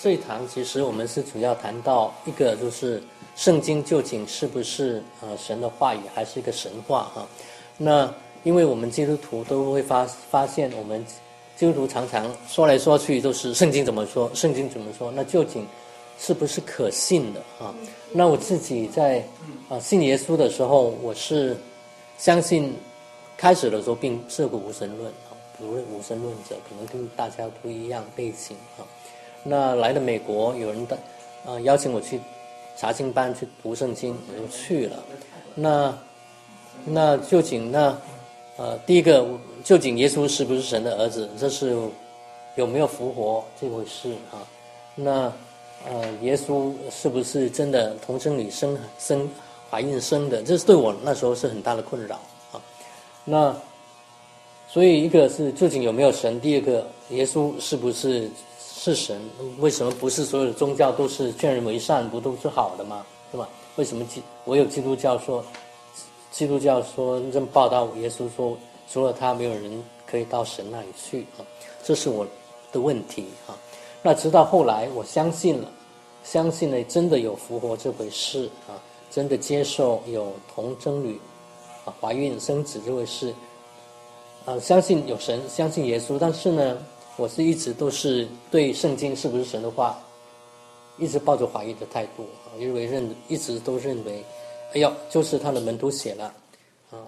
[0.00, 3.02] 这一堂其实我们是主要谈到一个，就是
[3.34, 7.26] 圣经究竟是不是呃神的话语，还是一个神话哈？
[7.76, 8.12] 那
[8.44, 11.04] 因为我们基督徒都会发发现，我们
[11.56, 15.66] 基督徒常常说来说去都是圣经怎么说，圣经怎么说，那究竟
[16.16, 17.74] 是不是可信的啊？
[18.12, 19.24] 那我自己在
[19.68, 21.56] 啊信耶稣的时候，我是
[22.16, 22.72] 相信
[23.36, 28.86] 开始的时候并是个无神论啊，不是无神论者，可能跟大家不一样背景啊。
[29.44, 30.98] 那来了美国，有人的
[31.46, 32.20] 啊邀请我去
[32.76, 34.96] 查经班去读圣经，我就去了。
[35.54, 35.96] 那
[36.84, 37.96] 那究竟那
[38.56, 39.26] 呃第一个
[39.64, 41.28] 究竟耶稣是不是神的儿子？
[41.38, 41.74] 这是
[42.56, 44.42] 有没有复活这回事啊？
[44.94, 45.32] 那
[45.88, 49.30] 呃耶稣是不是真的童贞女生生
[49.70, 50.42] 怀孕生的？
[50.42, 52.16] 这是对我那时候是很大的困扰
[52.52, 52.60] 啊。
[53.24, 53.56] 那
[54.68, 56.40] 所以一个是究竟有没有神？
[56.40, 58.28] 第二个耶稣是不是？
[58.80, 59.20] 是神？
[59.58, 63.04] 为什么不是所有的宗教都是劝人为善，不都是好的吗？
[63.32, 63.48] 是吧？
[63.74, 65.44] 为什么基我有基督教说，
[66.30, 68.56] 基督教说这么报道耶稣说，
[68.88, 71.42] 除了他没有人可以到神那里去啊？
[71.82, 72.24] 这是我
[72.70, 73.58] 的问题啊。
[74.00, 75.68] 那直到后来我相信了，
[76.22, 78.78] 相信了真的有复活这回事啊，
[79.10, 81.18] 真的接受有童贞女
[81.84, 83.34] 啊怀孕生子这回事
[84.44, 86.78] 啊，相信有神，相信耶稣，但是呢？
[87.18, 89.98] 我是一直都是对圣经是不是神的话，
[90.98, 94.24] 一直抱着怀疑的态度啊，因为认一直都认为，
[94.72, 96.32] 哎呦，就是他的门徒写了，
[96.92, 97.02] 啊，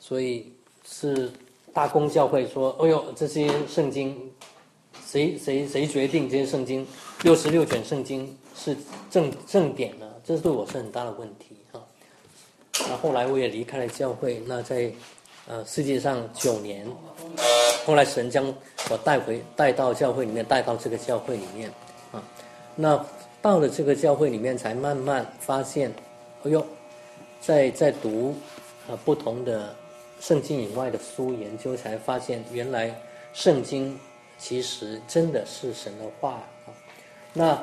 [0.00, 0.52] 所以
[0.84, 1.30] 是
[1.72, 4.20] 大公教会说，哎呦，这些圣经，
[5.06, 6.84] 谁谁谁决定这些圣经
[7.22, 8.76] 六十六卷圣经是
[9.12, 10.10] 正正典呢？
[10.24, 11.78] 这对我是很大的问题啊。
[12.88, 14.92] 那后来我也离开了教会，那在
[15.46, 16.84] 呃世界上九年。
[17.86, 18.46] 后来神将
[18.90, 21.70] 我带回带到教会里面，带到这个教会里面，
[22.12, 22.22] 啊，
[22.76, 23.04] 那
[23.40, 25.90] 到了这个教会里面，才慢慢发现，
[26.44, 26.64] 哎呦，
[27.40, 28.36] 在在读
[28.88, 29.74] 啊不同的
[30.20, 32.94] 圣经以外的书研究，才发现原来
[33.32, 33.98] 圣经
[34.38, 36.32] 其实真的是神的话
[36.66, 36.68] 啊。
[37.32, 37.62] 那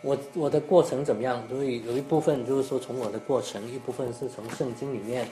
[0.00, 1.42] 我我的过程怎么样？
[1.48, 5.28] 所以有一部分就是说从我的过程，一部分是从圣经里面，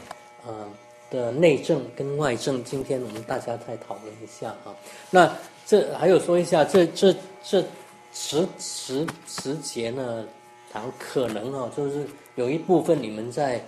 [0.47, 0.70] 嗯。
[1.10, 4.75] 的内政跟外政，今天我们大家再讨论一下啊。
[5.10, 5.34] 那
[5.66, 7.12] 这还有说一下，这这
[7.43, 7.65] 这
[8.12, 10.25] 十十十节呢，
[10.72, 12.06] 谈可能啊，就是
[12.37, 13.60] 有一部分你们在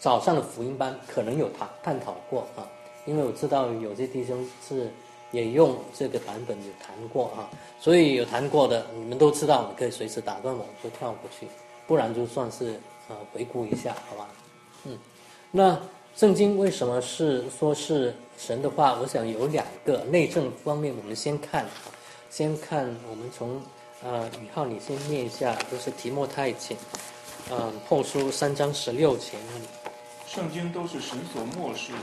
[0.00, 2.66] 早上的福音班可能有谈探讨过啊，
[3.04, 4.90] 因为我知道有些弟兄是
[5.32, 11.46] 也用这个版本有谈过啊，所以有谈过的你们都知道，你可以随时打断我，就跳过去，
[11.86, 14.28] 不然就算是呃回顾一下，好吧？
[14.84, 14.98] 嗯，
[15.50, 15.78] 那。
[16.16, 18.94] 圣经为什么是说是神的话？
[18.98, 21.66] 我想有两个内政方面，我们先看，
[22.30, 23.60] 先看我们从
[24.02, 26.74] 呃宇浩，你先念一下，就是提莫太前，
[27.50, 29.66] 嗯，后书三章十六节那里。
[30.26, 31.98] 圣经都是神所漠视的，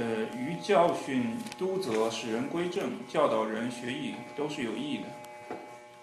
[0.34, 5.04] 于教训、督责、使人归正、教导人学艺，都是有益的，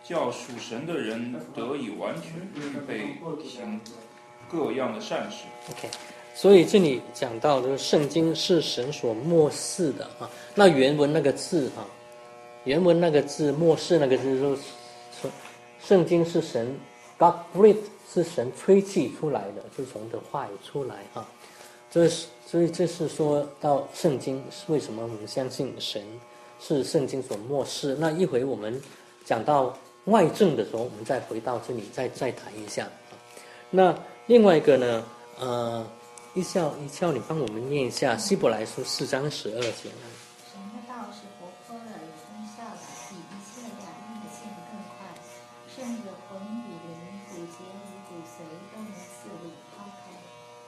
[0.03, 3.81] 叫属神的人得以完全预备行
[4.47, 5.45] 各样的善事。
[5.71, 5.89] OK。
[6.37, 11.81] 所以这里讲到这个圣经是神所漠视的啊，那原文那个字啊，
[12.63, 14.55] 原文那个字漠视那个字说，
[15.19, 15.31] 说
[15.83, 16.77] 圣经是神
[17.17, 21.27] God b r e a t h 是神吹气出来的，就从的话语出来啊，
[21.89, 26.03] 这是所以这是说到圣经是为什么我们相信神
[26.59, 27.95] 是圣经所漠视。
[27.99, 28.79] 那一会我们
[29.25, 32.87] 讲到外政的时候，我们再回到这里再再谈一下。
[33.71, 33.91] 那
[34.27, 35.03] 另外一个呢，
[35.39, 35.83] 呃。
[36.37, 39.89] 一笑一笑，你帮我们念一下《希伯来书》四章十二节。
[39.89, 45.09] 神的道是活泼的，有功效的，比一切两刃的剑更快，
[45.65, 46.93] 甚至魂与灵、
[47.27, 50.13] 骨节与骨髓都能刺入抛开，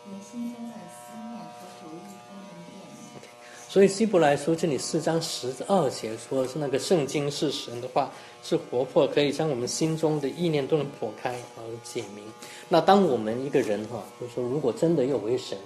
[0.10, 3.30] 连心中的思念和主意都能辨明。
[3.70, 8.10] 所以《希伯来书》这里四章十二节说的是那个圣经是神的话，
[8.42, 11.49] 是活泼，可以将我们心中的意念都能破开而
[11.84, 12.24] 解明。
[12.68, 15.58] 那当我们一个人哈，就是说，如果真的有为神，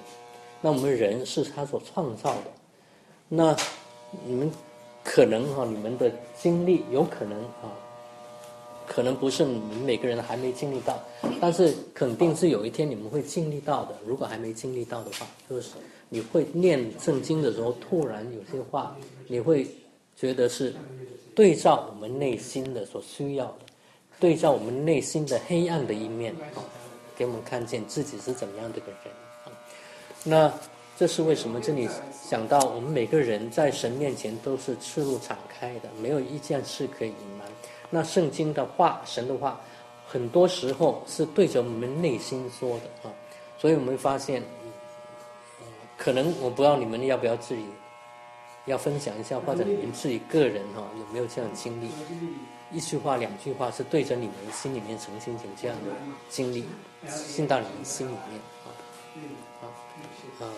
[0.62, 2.46] 那我们人是他所创造的，
[3.28, 3.56] 那
[4.26, 4.52] 你们
[5.04, 7.68] 可能哈，你们的经历有可能啊，
[8.88, 11.00] 可能不是你们每个人还没经历到，
[11.42, 13.96] 但是肯定是有一天你们会经历到的。
[14.06, 15.72] 如果还没经历到的话，就是
[16.10, 18.96] 你会念圣经的时候，突然有些话，
[19.28, 19.68] 你会
[20.16, 20.74] 觉得是
[21.36, 23.63] 对照我们内心的所需要的，
[24.24, 26.64] 对照我们内心的黑暗的一面啊。
[27.14, 29.52] 给我们看见自己是怎么样的一个人啊？
[30.24, 30.54] 那
[30.98, 31.60] 这是为什么？
[31.60, 31.90] 这里
[32.24, 37.46] 想到我们每个人在神面前都是赤露敞开的，没有一件事可以隐瞒。
[37.90, 39.60] 那圣经的话，神的话，
[40.08, 43.12] 很多时候是对着我们内心说的啊。
[43.58, 44.42] 所以我们发现，
[45.98, 47.66] 可能我不知道你们要不要自己
[48.68, 51.90] 要分享一下，或者你们自己个人哈有没有这样经历？
[52.74, 55.92] 一句话、两句话是对着你们心里面曾经有这样的
[56.30, 56.66] 经历，
[57.28, 58.68] 进到你们心里面啊
[59.62, 59.64] 啊
[60.42, 60.50] 啊！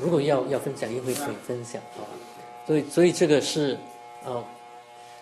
[0.00, 2.02] 如果要要分享，一会可以分享啊。
[2.66, 3.78] 所以，所以这个是
[4.24, 4.42] 啊，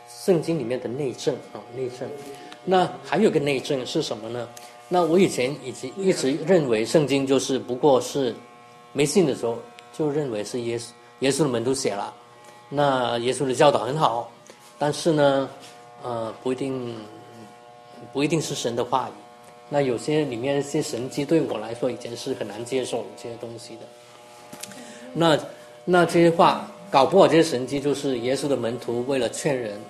[0.09, 2.09] 圣经里面的内证啊，内证。
[2.65, 4.49] 那还有个内证是什么呢？
[4.89, 8.35] 那我以前以及一直认为圣经就是不过是
[8.93, 9.59] 没信的时候
[9.93, 10.85] 就认为是耶稣
[11.21, 12.15] 耶稣的门徒写了，
[12.69, 14.31] 那耶稣的教导很好，
[14.79, 15.49] 但是呢，
[16.03, 16.97] 呃，不一定
[18.13, 19.13] 不一定是神的话语。
[19.69, 23.83] 那有些里面一些神迹对我来说以前是很难接受这些东西的。
[25.13, 25.39] 那
[25.85, 26.69] 那这些话。
[26.93, 29.81] 搞不好这些神迹就是耶稣的门徒为了劝人，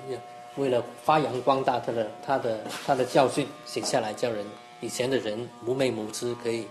[0.55, 4.47] 为了发扬光大他的他的他的教训写下来，叫人
[4.81, 5.37] 以前的人
[5.67, 6.65] 无昧无知可以，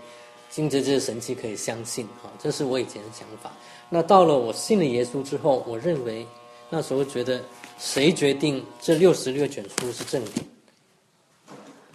[0.48, 3.52] 经着这些神迹可以相信啊，这是我以前的想法。
[3.90, 6.26] 那到了我信了耶稣之后，我认为
[6.70, 7.38] 那时候觉得
[7.82, 10.46] 谁决定这六十六卷书是正典？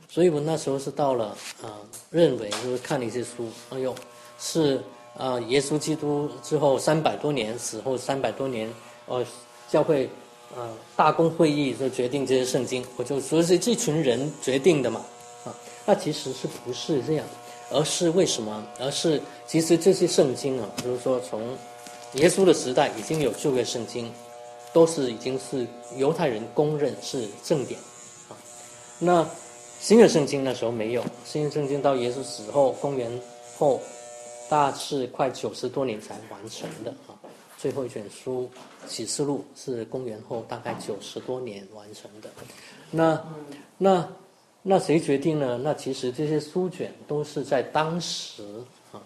[0.09, 1.27] 所以我那时候是到了
[1.63, 1.79] 啊，
[2.11, 3.95] 认为就是看了一些书，哎呦
[4.37, 4.81] 是。
[5.17, 8.71] 啊，耶稣基督之后三百多年死后三百多年，
[9.07, 9.25] 呃，
[9.67, 10.07] 教会，
[10.55, 15.03] 呃，大公会议就决定这些圣经，我就说是这群人决定的嘛，
[15.43, 15.49] 啊，
[15.87, 17.25] 那其实是不是这样？
[17.71, 18.63] 而是为什么？
[18.79, 21.41] 而是其实这些圣经啊，就是说从
[22.13, 24.13] 耶稣的时代已经有旧约圣经，
[24.77, 25.65] 都是已经是
[25.97, 27.79] 犹太人公认是正典，
[28.29, 28.37] 啊，
[28.99, 29.27] 那
[29.79, 33.09] 新约圣经那时候没有，新约圣经到耶稣死后，公元
[33.57, 33.81] 后。
[34.49, 37.11] 大致快九十多年才完成的啊，
[37.57, 38.49] 最后一卷书
[38.89, 42.29] 《启示录》是公元后大概九十多年完成的。
[42.89, 43.21] 那
[43.77, 44.07] 那
[44.61, 45.59] 那谁决定呢？
[45.61, 48.41] 那其实这些书卷都是在当时
[48.93, 49.01] 啊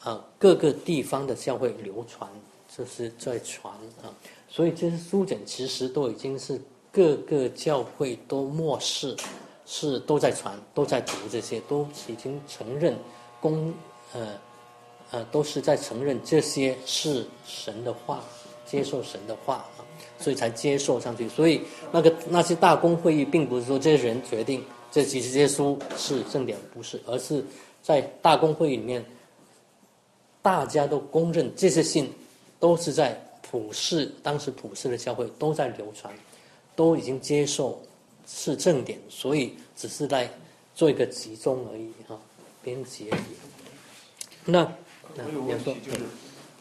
[0.00, 2.28] 啊各个地方的教会流传，
[2.76, 3.72] 就是在传
[4.02, 4.10] 啊。
[4.54, 6.60] 所以这些书卷其实都已经是
[6.92, 9.16] 各个教会都漠视，
[9.64, 12.94] 是都在传，都在读这些，都已经承认
[13.40, 13.72] 公
[14.12, 14.28] 呃。
[15.14, 18.24] 呃，都是在承认这些是神的话，
[18.64, 19.84] 接受神的话啊，
[20.18, 21.28] 所以才接受上去。
[21.28, 21.60] 所以
[21.90, 27.44] 那个那些大公会议，并不是说这些人决定这几十些书是正典，不是，而是
[27.82, 29.04] 在大公会议里面，
[30.40, 32.10] 大家都公认这些信
[32.58, 33.22] 都是在
[33.52, 36.12] 普世当时普世的教会都在流传，
[36.74, 37.80] 都已经接受
[38.26, 40.28] 是正典，所以只是在
[40.74, 42.18] 做一个集中而已哈，
[42.62, 43.22] 编辑而已。
[44.46, 44.66] 那。
[45.14, 45.98] 我有个问题，就是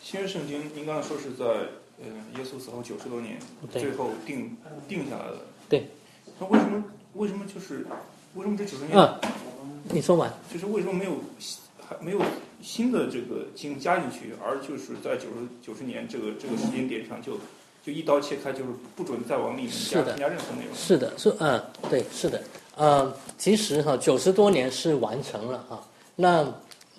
[0.03, 2.05] 新约圣经，您刚才说是在呃
[2.35, 3.39] 耶稣死后九十多年，
[3.71, 4.57] 最后定
[4.89, 5.37] 定下来的。
[5.69, 5.87] 对。
[6.37, 6.83] 那为什么
[7.13, 7.87] 为什么就是
[8.35, 8.91] 为什么这九十年？
[8.93, 10.29] 嗯，你说完。
[10.51, 11.13] 就是为什么没有
[11.87, 12.19] 还没有
[12.61, 17.33] 新的这个经加进去，而就是在九十九十年这个这个时间点上就
[17.85, 18.65] 就一刀切开，就是
[18.95, 20.75] 不准再往里面加加任何内容。
[20.75, 22.41] 是的，是嗯，对，是的，
[22.75, 25.83] 呃，其实哈九十多年是完成了哈，
[26.15, 26.47] 那。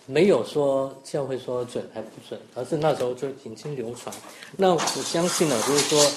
[0.04, 4.12] 没有说教会说准还不准，而是那时候就已经流传。
[4.56, 6.12] 那我相信呢，就是说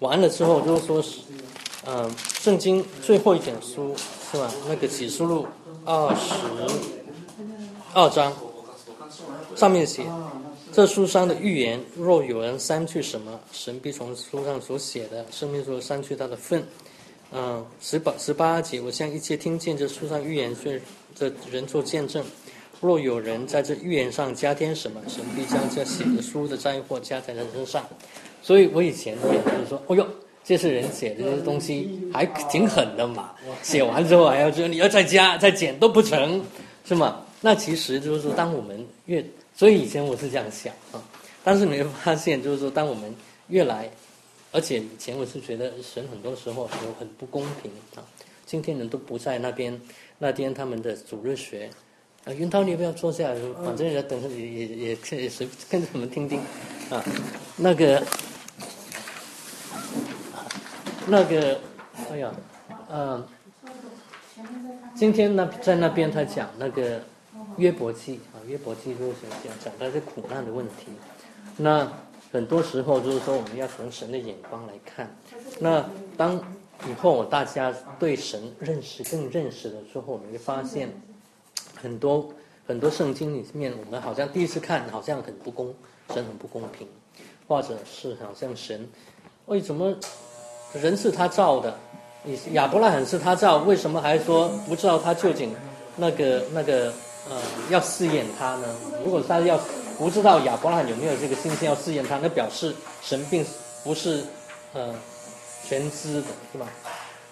[0.00, 1.20] 完了之后，就是说是，
[1.86, 3.94] 嗯，圣经最后一卷书
[4.32, 4.50] 是吧？
[4.68, 5.46] 那个启示录
[5.84, 6.34] 二十
[7.94, 8.32] 二章
[9.54, 10.02] 上面写，
[10.72, 16.62] 这书上的预言，若有人删去什么，神必从书上所写的生命中删去他的份。
[17.32, 20.78] 嗯，十八十八节，我向一切听见这书上预言这
[21.14, 22.22] 这人做见证。
[22.80, 27.86] 若有人在这预言上加添什么，神必将这写的书的灾祸加在他身上。
[28.42, 30.06] 所以我以前也就是说，哦哟，
[30.44, 33.30] 这是人写的这些东西还挺狠的嘛。
[33.62, 36.44] 写完之后还要说你要再加再减都不成，
[36.84, 37.21] 是吗？
[37.42, 39.22] 那其实就是说，当我们越……
[39.54, 41.02] 所以以前我是这样想啊。
[41.44, 43.14] 但是你会发现，就是说，当我们
[43.48, 43.90] 越来，
[44.52, 48.06] 而且以前我是觉得神很多时候有很不公平啊。
[48.46, 49.78] 今天人都不在那边，
[50.18, 51.68] 那天他们的主日学。
[52.24, 53.34] 啊，云涛，你要不要坐下，
[53.64, 56.38] 反正也等着，也也也也随跟着我们听听，
[56.88, 57.04] 啊，
[57.56, 58.00] 那个，
[61.08, 61.58] 那个，
[62.12, 62.32] 哎呀，
[62.88, 63.26] 嗯，
[64.94, 67.02] 今天呢，在那边他讲那个
[67.56, 70.92] 约伯记啊，约伯记就是讲讲到这苦难的问题，
[71.56, 71.90] 那
[72.32, 75.16] 很多时候就是说我们要从神的眼光来看，
[75.58, 75.84] 那
[76.16, 76.36] 当
[76.88, 80.88] 以后大家对神认识更认识了之后，你会发现。
[81.80, 82.32] 很多
[82.64, 85.74] 很多圣经里面，我们好像第一次看，好像很不公，
[86.14, 86.86] 神很不公平，
[87.48, 88.88] 或者是好像神
[89.46, 89.92] 为什么
[90.72, 91.76] 人是他造的，
[92.52, 95.52] 亚伯拉罕是他造，为什么还说不知道他究竟
[95.96, 96.92] 那个那个
[97.28, 98.66] 呃要试验他呢？
[99.04, 99.58] 如果他要
[99.98, 103.44] 不知道亚伯拉罕有没有这个信心要试验他，那表示神并
[103.84, 104.24] 不是
[104.72, 104.94] 呃
[105.64, 106.66] 全知的，是吧？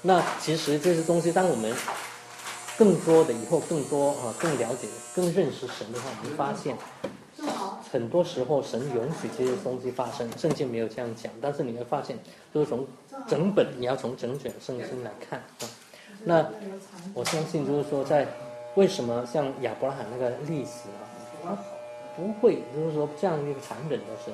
[0.02, 1.75] 那其实这些东西，当我们
[2.78, 6.76] 更多的以后更多啊更了解、更认识神的话，我们发现。
[7.92, 12.16] 很多时候，神允许这些东西发生，圣经没有这样讲，但是你会发现，
[12.54, 12.87] 就是从
[13.26, 15.66] 整本，你要从整卷圣经来看啊。
[16.23, 16.47] 那
[17.12, 18.28] 我相信，就是说，在
[18.80, 21.04] 为什么像亚伯拉罕那个例子啊，
[21.44, 21.58] 他
[22.16, 24.32] 不会，就是说这样一个残忍的神，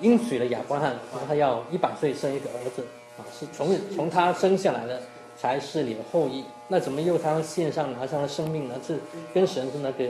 [0.00, 2.84] 应许了亚伯拉罕，他要一百岁生一个儿子
[3.16, 5.00] 啊，是从从他生下来的
[5.38, 8.74] 才是你的后裔，那怎么又他献上拿上了生命呢？
[8.86, 9.00] 是
[9.32, 10.04] 跟神是那个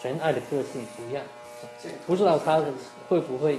[0.00, 1.22] 全爱的个性不一样。
[2.06, 2.64] 不知道他
[3.06, 3.58] 会不会，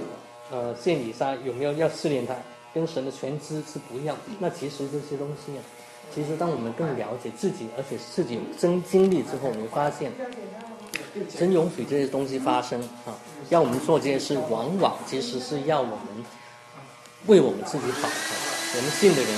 [0.50, 2.34] 呃，献以撒有没有要试炼他，
[2.74, 4.16] 跟神的全知是不一样。
[4.40, 5.62] 那其实这些东西啊，
[6.18, 10.10] 其实当我们更了解自己，而且自己有真经历之后，我们发现，
[11.38, 13.14] 真允许这些东西发生啊，
[13.50, 16.24] 要我们做这些事，往往其实是要我们
[17.26, 18.08] 为我们自己好。
[18.74, 19.30] 我们信的人，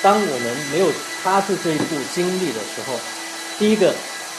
[0.00, 0.86] 当我们没有
[1.24, 2.94] 踏出这一步经历的时候，
[3.58, 3.92] 第一个。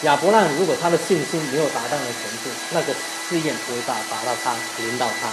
[0.04, 2.96] 亚伯拉罕如果他的信心没有达到那程度，那个
[3.28, 5.28] 试验不会达达到他，临到他。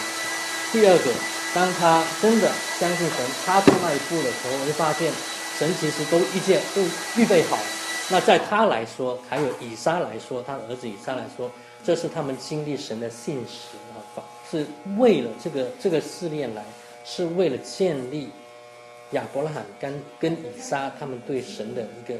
[0.72, 1.12] 第二个，
[1.54, 5.12] 当他真的相信神，踏出那一步的时候，会发现
[5.58, 6.82] 神其实都预见都
[7.20, 7.58] 预备好。
[8.10, 11.50] 那在他来说，还有以撒来说，他儿子以撒来说，
[11.84, 14.66] 这是他们经历神的信实啊，是
[14.98, 16.64] 为了这个这个试炼来，
[17.04, 18.28] 是为了建立
[19.12, 22.14] 亚伯拉罕跟跟以撒他们对神的一个。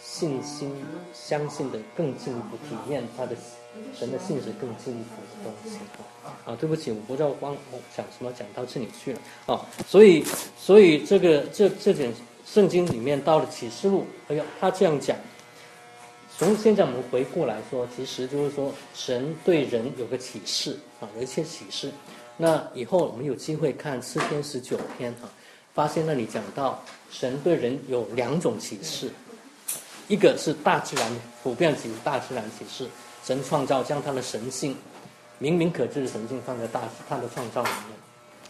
[0.00, 0.72] 信心
[1.12, 3.34] 相信的更进一步体验他的
[3.98, 5.76] 神的信实更进一步的东西
[6.46, 6.54] 啊！
[6.54, 9.66] 对不起，我不知道光我讲什么讲到这里去了啊！
[9.88, 10.24] 所以，
[10.56, 12.14] 所以这个这这点
[12.50, 15.14] 圣经里面到了启示录，哎呀，他这样讲。
[16.38, 21.90] 从现在我们回过来说，其实就是说神对人有个启示啊，有一些启示。
[22.38, 25.28] 那以后我们有机会看四篇十九篇啊，
[25.74, 29.10] 发现那里讲到神对人有两种启示。
[30.06, 31.12] 一个是大自然
[31.42, 32.88] 普遍级大自然启示，
[33.24, 34.74] 神创造将他的神性，
[35.38, 37.98] 明明可知的神性放在大他的创造里面。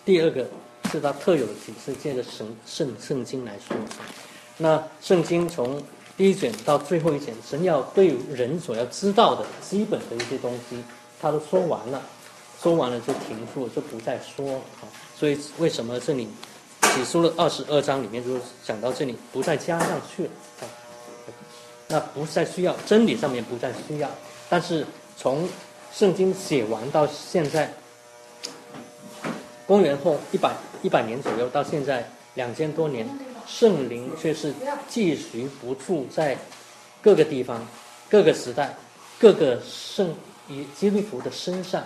[0.04, 0.46] 第二个
[0.88, 3.76] 是他特有的启示，借着神圣圣经来说。
[4.56, 5.80] 那圣经从
[6.16, 10.82] 第一卷到最后一卷，神要对人所要知道的基本的一些东西，
[11.20, 12.02] 他都说完了，
[12.60, 14.88] 说完了就停住，就不再说啊。
[15.16, 16.26] 所以为什么这里
[16.82, 20.30] 起书了二十二章里面就讲到这里，不再加上去了
[20.60, 20.64] 啊？
[21.90, 24.10] 那不再需要真理上面不再需要，
[24.48, 24.84] 但是
[25.16, 25.48] 从
[25.92, 27.72] 圣经写完到现在，
[29.68, 33.06] 公元后一百一百年左右到现在两千多年，
[33.46, 34.54] 圣灵却是
[34.88, 36.36] 继续不住在
[37.02, 37.62] 各个地方、
[38.08, 38.74] 各个时代、
[39.18, 40.14] 各个圣
[40.48, 41.84] 以基督徒的身上，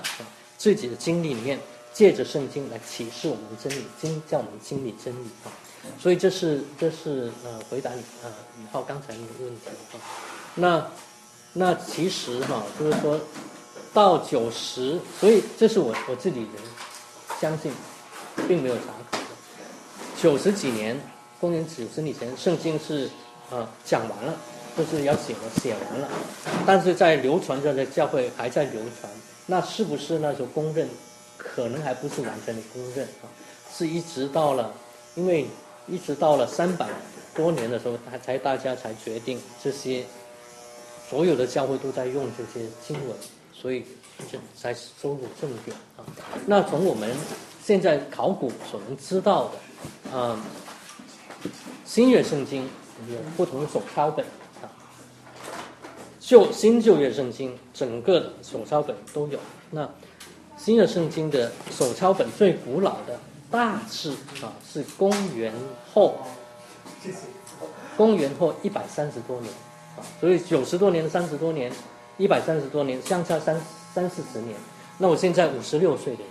[0.57, 1.59] 自己的经历里面，
[1.93, 5.51] 借着圣经来启示我们的真理，经叫我们经历真理啊。
[5.99, 9.99] 所以这是这是呃回答你呃以浩刚才那个问题哈，
[10.55, 10.87] 那
[11.53, 13.19] 那其实哈就是说
[13.93, 16.51] 到九十，所以这是我我自己人
[17.41, 17.73] 相信，
[18.49, 19.25] 并没有查考的。
[20.21, 21.01] 九十几年，
[21.41, 23.11] 公元九十年前，圣经是
[23.51, 24.35] 呃讲完了，
[24.77, 26.09] 就是要写了写完了，
[26.67, 29.13] 但是在流传着的教会还在流传，
[29.47, 30.89] 那是不是那时候公认？
[31.37, 33.27] 可能还不是完全的公认啊，
[33.73, 34.73] 是一直到了
[35.15, 35.47] 因为。
[35.89, 36.87] 一直到了三百
[37.35, 40.05] 多年的时候，才才大家才决定这些，
[41.11, 43.17] 所有的教会都在用这些经文，
[43.53, 43.85] 所以
[44.57, 46.05] 才收入正典啊。
[46.47, 47.11] 那从我们
[47.65, 49.51] 现在考古所能知道
[50.11, 50.39] 的，啊，
[51.85, 52.63] 新约圣经
[53.11, 54.25] 有不同的手抄本
[54.63, 54.69] 啊，
[56.21, 59.39] 旧新旧约圣经整个的手抄本都有。
[59.71, 59.89] 那
[60.57, 63.19] 新约圣经的手抄本最古老的。
[63.51, 65.53] 大致啊是公元
[65.93, 66.15] 后，
[67.99, 69.53] 公元后一百三十多年
[69.95, 71.71] 啊，所以九十多年、三十多年、
[72.17, 73.55] 一百三十多年，相差三
[73.95, 74.57] 三四十年。
[74.99, 76.29] 那我现在五十六岁的人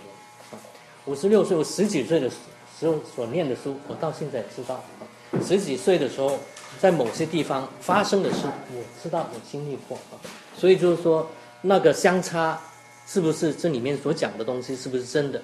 [0.52, 0.58] 啊，
[1.06, 5.02] 五十六岁，我十几岁的时候所念的书，我到现在知道啊。
[5.44, 6.38] 十几岁的时候，
[6.80, 10.20] 在某些地方发生的事，我知道，我经历过啊。
[10.56, 11.28] 所以就是说，
[11.60, 12.60] 那个相差
[13.06, 15.40] 是不是这里面所讲的东西是不是真的？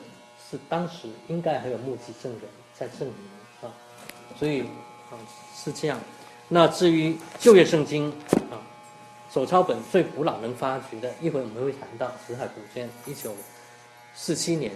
[0.51, 3.15] 是当时应该还有目击证人在证明
[3.63, 3.69] 啊，
[4.39, 4.63] 所以
[5.11, 5.17] 啊
[5.55, 5.99] 是这样。
[6.49, 8.11] 那至于旧约圣经
[8.51, 8.57] 啊，
[9.31, 13.35] 手抄本最古老能发掘的，一会我们会谈到死海古卷，一九
[14.15, 14.73] 四七年，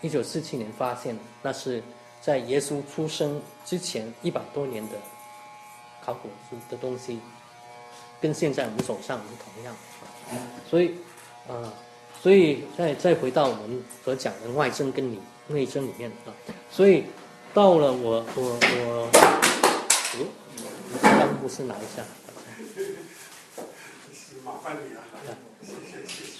[0.00, 1.82] 一九四七年发现，那是
[2.20, 4.94] 在耶稣出生之前一百多年的
[6.04, 6.28] 考古
[6.70, 7.18] 的东西，
[8.20, 9.74] 跟现在我们手上是同样。
[10.70, 10.94] 所以，
[11.48, 11.72] 啊，
[12.22, 16.30] 所以再再回到我们所讲的外征跟里内征里面啊，
[16.70, 17.04] 所以
[17.52, 19.10] 到了我我我，
[20.14, 20.26] 哦，
[21.02, 22.04] 让牧师拿一下。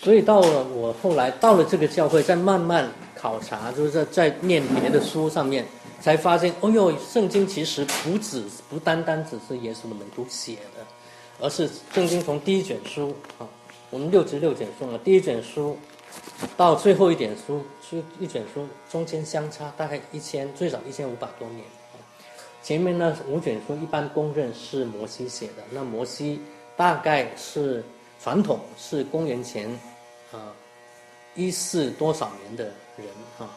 [0.01, 5.65] 所以到了我后来到了这个教会，在慢慢考察，就是在在念别的书上面，
[6.01, 10.87] 才发现，哦哟，圣经其实不只不单单只是耶稣的门徒写的，
[11.41, 13.49] 而是圣经从第一卷书啊。
[13.91, 15.77] 我们六至六卷书嘛，第一卷书
[16.57, 21.61] 到最后一点书，就一卷书中间相差大概一千，最少一千五百多年。
[22.63, 26.41] 前面呢五卷书一般公认是摩西写的，那摩西
[26.77, 27.83] 大概是
[28.27, 29.71] 传统是公元前
[30.33, 30.53] 啊
[31.37, 32.65] 一四多少年的
[32.97, 33.07] 人
[33.39, 33.49] 啊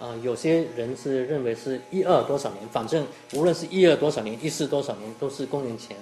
[0.00, 5.96] 啊，有些人是认为是一二多少年，反正无论是一二多少年，一四多少年，都是公元前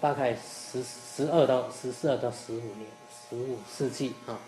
[0.00, 0.36] 大概。
[0.72, 2.86] 十十二到十四二到十五年，
[3.30, 4.38] 十五世纪啊，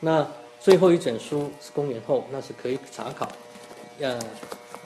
[0.00, 0.26] 那
[0.60, 3.26] 最后一卷书是公元后，那是可以查考，
[4.00, 4.20] 呃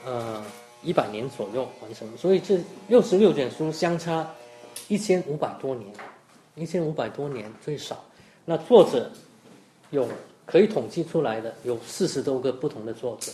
[0.05, 0.45] 呃
[0.81, 4.25] 一百年左右完成，所以这六十六卷书相差
[4.87, 5.91] 一千五百多年，
[6.57, 8.03] 一千五百多年最少。
[8.43, 9.09] 那作者
[9.91, 10.05] 有
[10.45, 13.31] 可以统计出来的有四十多个不同的作者，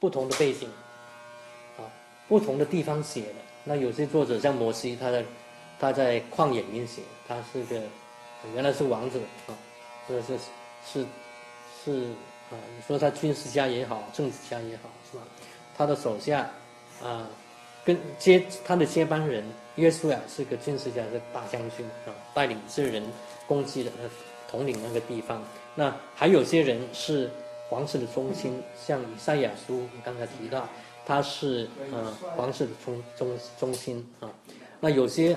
[0.00, 0.68] 不同的背景，
[1.78, 1.86] 啊，
[2.28, 3.34] 不同的地方写的。
[3.62, 5.24] 那有些作者像摩西，他的。
[5.82, 7.80] 他在旷野里面写，他是个
[8.54, 9.56] 原来是王子啊，
[10.06, 10.36] 这是
[10.84, 11.06] 是
[11.82, 12.02] 是
[12.50, 15.22] 啊，你说他军事家也好，政治家也好，是吧？
[15.74, 16.50] 他的手下
[17.02, 17.26] 啊，
[17.90, 19.42] 跟接他的接班人
[19.74, 23.02] 约书亚是个军事家，是大将军啊，带领这人
[23.46, 24.08] 攻击的呃
[24.48, 25.42] 统领那个地方。
[25.74, 27.28] 那还有些人是
[27.68, 30.68] 皇室的中心，像以赛亚书刚才提到，
[31.04, 34.30] 他是呃皇室的中中中心啊。
[34.80, 35.36] 那有些。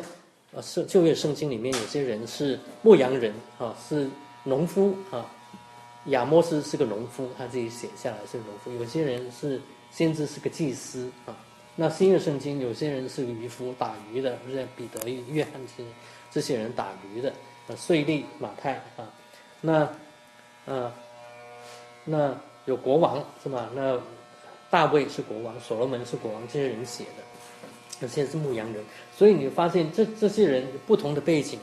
[0.56, 4.08] 呃，圣旧约圣经里面有些人是牧羊人啊，是
[4.44, 5.26] 农夫啊。
[6.10, 8.72] 亚摩斯是个农夫，他自己写下来是农夫。
[8.74, 11.34] 有些人是先知，是个祭司啊。
[11.76, 15.84] 那新约圣经有些人是渔夫，打鱼的，不是彼得、约翰这
[16.32, 17.34] 这些人打鱼的。
[17.68, 19.10] 呃，税利、马太啊，
[19.62, 19.90] 那
[20.66, 20.92] 呃，
[22.04, 23.70] 那有国王是吧？
[23.74, 23.98] 那
[24.70, 27.24] 大卫是国王，所罗门是国王，这些人写的。
[28.02, 28.84] 有些是牧羊人，
[29.18, 31.58] 所以你发现这这些人不同的背景，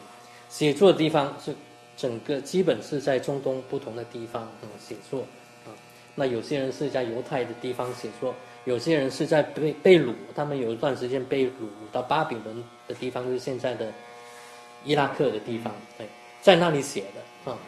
[0.49, 1.55] 写作的地方是
[1.99, 5.20] 整个基本是在中东不同的地方嗯写作
[5.66, 5.77] 啊。
[6.14, 11.51] 那有些人是在犹太的地方写作，有些人是在被被掳，他们有一段时间被掳
[11.90, 13.92] 到巴比伦的地方，就是现在的
[14.85, 16.07] 伊拉克的地方，对，
[16.42, 17.59] 在那里写的啊。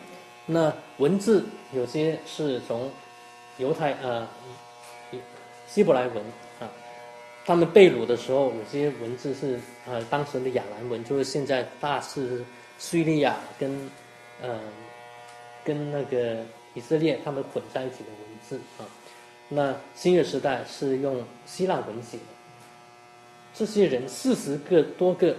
[0.45, 2.91] 那文字有些是从
[3.59, 4.29] 犹太呃
[5.67, 6.17] 希伯来文
[6.61, 6.69] 啊。
[7.45, 12.45] 他们被掳的时候，有些文字是呃当时的亚兰文，就是现在大是
[12.79, 13.91] 叙利亚跟
[14.41, 14.61] 呃
[15.65, 18.87] 跟那个以色列他们混在一起的文字啊。
[19.55, 22.23] 那新约时代是用希腊文写的。
[23.55, 25.37] 这些人四十个多个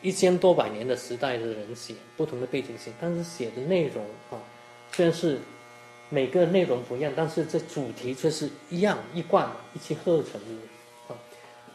[0.00, 4.38] 一千多百年的时代的人写不同的背景写，但是写的内容啊，
[4.92, 5.38] 虽然是
[6.08, 11.18] 每个内容不一样，但是这主题却是一样一贯一气呵成的啊。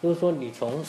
[0.01, 0.83] 就是说，你从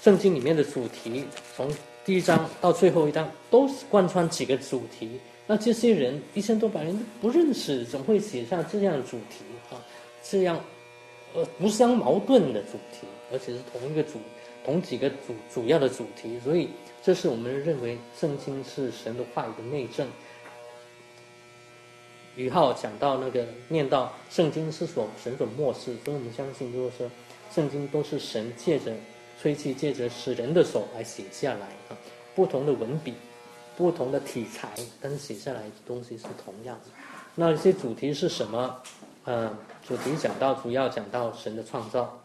[0.00, 1.70] 圣经里面的主题，从
[2.04, 5.20] 第一章到最后一章，都是贯穿几个主题。
[5.46, 9.76] 那这些人一千多百年都不认识，怎么会写下这样的主题啊？
[10.28, 10.58] 这样
[11.34, 14.18] 呃不相矛盾的主题，而且是同一个主，
[14.64, 16.40] 同几个主主要的主题。
[16.42, 16.70] 所以，
[17.02, 20.08] 这是我们认为圣经是神的话语的内证。
[22.34, 27.08] 于浩讲到那个念到圣经是所神所漠视，所以我们相信，就是说。
[27.52, 28.92] 圣经都是神借着
[29.40, 31.94] 吹气，借着使人的手来写下来啊，
[32.34, 33.14] 不同的文笔，
[33.76, 36.90] 不同的题材，但是写下来的东西是同样的。
[37.36, 38.82] 那一些主题是什么？
[39.26, 39.56] 嗯，
[39.86, 42.18] 主题讲到主要讲到神的创造，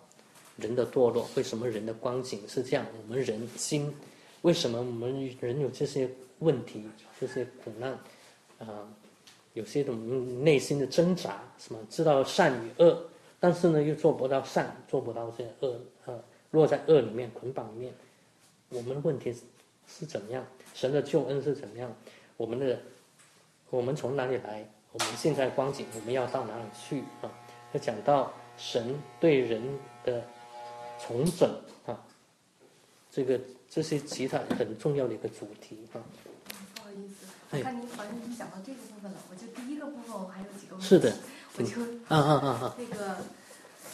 [0.56, 2.86] 人的堕落，为什么人的光景是这样？
[2.98, 3.93] 我们人心
[4.43, 7.91] 为什么我们人有这些问题，这些苦难？
[8.60, 8.88] 啊，
[9.56, 12.98] 有些种内心的挣扎，什么知道善与恶？
[13.41, 17.93] 但是呢，又做不到善，做不到这些恶，呃，落在恶里面捆绑里面。
[18.69, 19.41] 我们的问题是
[19.86, 20.45] 是怎么样？
[20.74, 21.93] 神的救恩是怎么样？
[22.38, 22.80] 我们的
[23.69, 24.65] 我们从哪里来？
[24.93, 27.30] 我们现在光景，我们要到哪里去啊？
[27.73, 29.62] 要讲到神对人
[30.03, 30.23] 的
[30.99, 31.49] 重整
[31.86, 31.99] 啊，
[33.12, 36.01] 这个这些其他很重要的一个主题啊。
[36.75, 40.88] 不好意思，我看您好像已经讲到这个部分了，我就第一个部分我还有几个问题。
[40.88, 41.13] 是的。
[41.58, 42.75] 我就啊啊啊啊！
[42.77, 43.17] 那个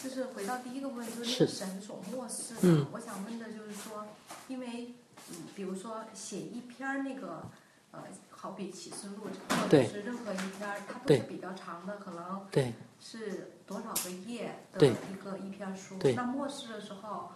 [0.04, 2.60] 就是回到第一个部分，就是是那个神所漠视的。
[2.62, 4.06] 嗯我想问的就是说，
[4.46, 4.92] 因为
[5.30, 7.42] 嗯，比如说写一篇儿那个
[7.90, 8.02] 呃，
[8.46, 15.98] 好比启示录或者是任何一篇，它都是比较长的，可能对是多少个页的一个一篇书。
[15.98, 17.32] 对那末世的时候，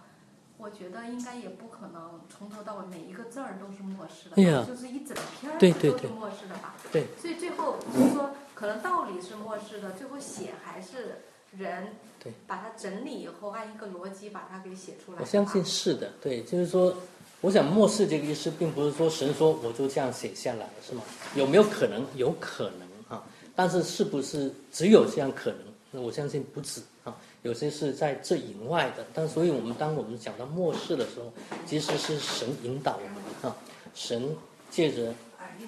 [0.57, 6.75] 我觉得应该也不可能从头到尾每一个字儿都是末世的就是一整篇都是末世的吧。
[6.93, 11.23] 对所以最后就是说，可能道理是末世的，最后写还是
[11.57, 15.17] 人对把它整理以后，按一个逻辑把它给写出来。
[15.19, 16.95] 我相信是的，对，就是说，
[17.41, 21.01] 我想漠视这个意思，并不是说神说我就这样写下来，是吗？
[21.35, 22.05] 有没有可能？
[22.15, 23.23] 有可能啊，
[23.55, 25.59] 但是是不是只有这样可能？
[25.89, 29.05] 那我相信不止啊，有些是在这以外的。
[29.13, 31.33] 但所以我们当我们讲到漠视的时候，
[31.65, 33.57] 其实是神引导我们啊，
[33.95, 34.35] 神
[34.69, 35.11] 借着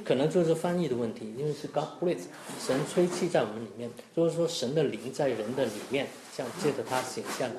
[0.05, 2.21] 可能就是翻译的问题，因为是 God breathe，
[2.63, 6.07] 神吹气在我们里面，就是说神的灵在人的里面，
[6.37, 7.55] 这样借着他写下来。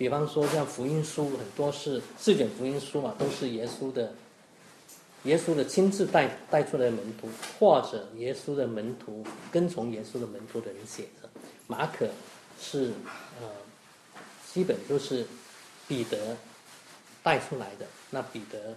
[0.00, 4.14] 比方说像福音书，很多是四卷福音书嘛，都是耶稣的，
[5.24, 11.28] 耶稣的亲自带带出来的门徒，或者耶稣的门徒跟从耶稣的门徒的人写的。
[11.66, 12.08] 马可
[12.58, 12.92] 是
[13.42, 13.48] 呃，
[14.50, 15.26] 基本都是
[15.86, 16.34] 彼得
[17.22, 17.84] 带出来的。
[18.08, 18.74] 那彼得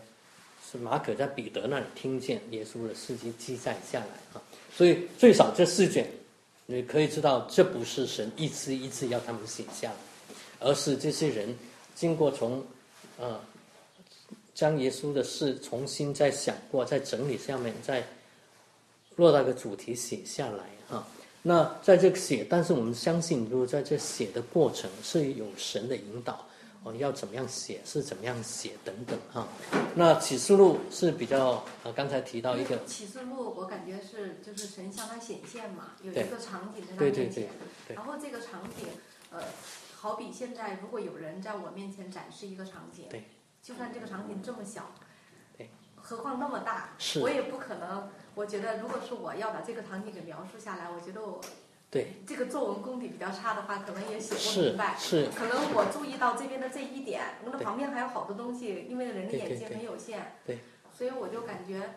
[0.69, 4.43] 是马可在彼得那里听见耶稣的事迹记载下来啊，
[4.75, 6.05] 所以最少这四卷，
[6.65, 9.95] 你可以知道这不是神一次一次要他们写下来。
[10.63, 11.55] 而是这些人
[11.93, 12.63] 经过从
[13.19, 13.39] 呃
[14.55, 18.03] 将耶稣的事重新再想过，在整理下面，再
[19.15, 21.05] 落到个主题写下来哈、
[21.41, 26.45] 那在这个写，但是我们相信，如果在这写的过程是有神的引导，
[26.83, 29.47] 哦，要怎么样写，是怎么样写等等哈、
[29.95, 37.49] 那启示录是比较呃，刚才提到一个启示录，我感觉是就是神向他显现嘛，有一个场景在他对对面前，对
[37.89, 37.95] 对。
[37.95, 38.87] 然后这个场景，
[39.31, 39.39] 呃，
[40.03, 43.23] 好比现在如果有人在我面前展示一个场景，对，
[43.61, 44.91] 就算这个场景这么小，
[45.57, 47.21] 对，何况那么大，是。
[47.21, 48.11] 我也不可能。
[48.35, 51.39] 我觉得如果是我要把这个场景给描述下来，我觉得我
[51.89, 52.21] 对。
[52.27, 54.93] 这个作文功底比较差的话，可能也写不明白。
[54.99, 60.59] 是可能我注意到这边的这一点，那旁边还有好多东西，因为人的眼睛很有限，对。
[60.91, 61.93] 所以我就感觉，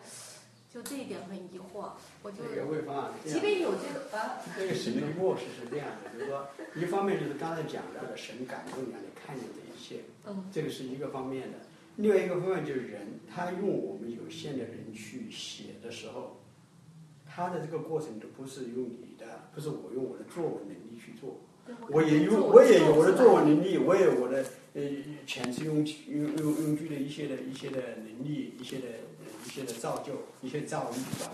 [0.77, 1.93] 就这一点很疑惑。
[2.21, 11.57] 我就这个魏芳啊，这样即便有这个啊，这个神的漠视是这样的，就是说，一方面就是刚才讲到的神感动让你看见这一切，嗯，这个是一个方面的；
[11.95, 16.43] 另外一个方面就是人，他用我们有限的人去写的时候，
[17.25, 21.41] 他的这个过程都不是用你的，不是我用我的作文能力去做，
[21.89, 24.81] 我也感觉用，我也有我的作文能力，我也有我的呃
[25.25, 28.85] 遣词用用用用句的一些的一些的能力，一些的
[29.57, 31.31] 些的造就，一些造诣吧。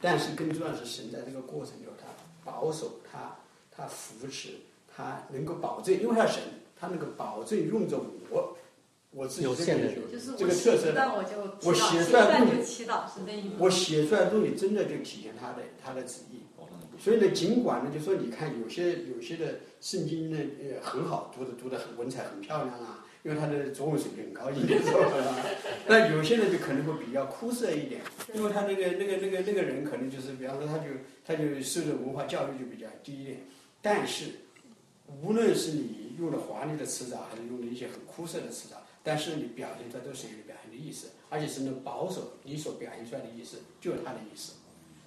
[0.00, 2.06] 但是更重要的是神在这个过程中，他
[2.44, 3.36] 保守，他
[3.74, 4.50] 他扶持，
[4.94, 6.42] 他能够保证，因为他神，
[6.78, 7.98] 他能够保证用着
[8.30, 8.56] 我
[9.10, 16.40] 我自己有限的人就是这我写一个特色我就我祈祷写出来不段就祈祷是那一我写出来的东西真的就体现他的他的旨意。
[16.98, 25.46] 所以呢，尽管呢，就说你看有些有些的圣经呢，呃，很好读的，读的很文采很漂亮啊，因为他的中文水平很高一点，是吧？
[25.86, 28.00] 但有些人，就可能会比较枯涩一点，
[28.34, 30.86] 因为他那个那个那个那个人可能就是，比方说他就
[31.24, 33.38] 他就受的文化教育就比较低一点，
[33.80, 34.26] 但是
[35.22, 44.54] 无论是你用了华丽的词藻，还是用了一些很枯涩的词藻，但是你表现出来都是有表现的意思，而且是能保守你所表现出来的意思，就是他的意思。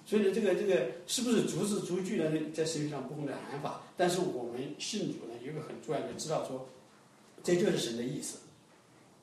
[0.06, 2.30] 所以呢，这个这个是不是逐字逐句呢？
[2.54, 6.68] 在实际上不同的喊法，但是我们信主呢，有一个很重要的，知道说，
[7.46, 8.38] 这就是神的意思。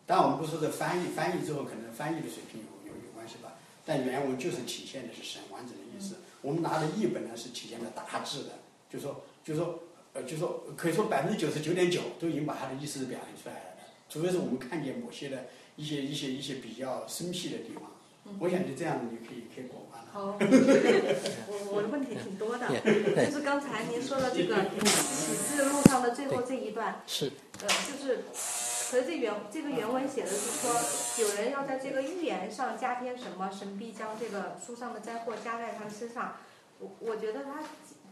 [0.05, 3.55] 当然，我们不说这翻译，翻译之后可能翻译的水平有有有关系吧，
[3.85, 6.15] 但原文就是体现的是神完整的意思。
[6.41, 8.51] 我们拿的译本呢，是体现的大致的，
[8.89, 9.83] 就说就说
[10.13, 13.69] 呃，就说可以说百分之九十九点九都已经把他的意思表现出来了，
[14.09, 17.83] 除非是我们看见某些的一些一些一些比较生僻的地方。
[18.39, 20.07] 我想就这样子，你可以可以过关了。
[20.11, 20.37] 好，
[21.47, 22.67] 我我的问题挺多的，
[23.25, 27.31] 就是刚才您说的这个启示录上的最后这一段，是
[27.61, 28.23] 呃，就是，
[28.91, 30.71] 可是这原这个原文写的是说，
[31.25, 36.37] 有人要在这个预言上加添什么，神必将这个书上的灾祸加在他们身上。
[36.79, 37.63] 我我觉得他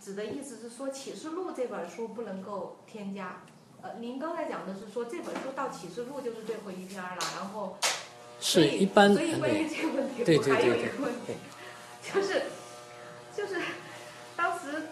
[0.02, 3.44] 指的意思是说，启示录这本书不能够添加。
[3.82, 7.78] 呃，您刚才讲的是说这本书到启示录就是最后一篇儿了，然后
[8.42, 11.34] 是一般所以关于对这个问题，对我还有对对对一个问题，
[12.14, 12.42] 就是
[13.38, 13.62] 就是
[14.36, 14.90] 当时，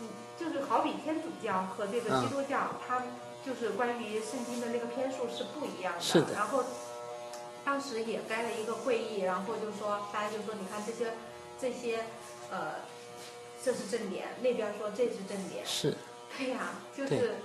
[0.00, 0.06] 嗯，
[0.38, 3.02] 就是好比天主教和这个嗯基督教，它
[3.44, 6.00] 就是关于圣经的那个篇数是不一样的。
[6.00, 6.62] 是的然后
[7.64, 11.12] 当时也开了一个会议，然后就说大家就说，你看这些
[11.60, 12.04] 这些
[12.50, 12.74] 呃，
[13.64, 15.64] 这是正点，那边说这是正点。
[15.64, 15.94] 是
[16.38, 17.36] 对呀、就是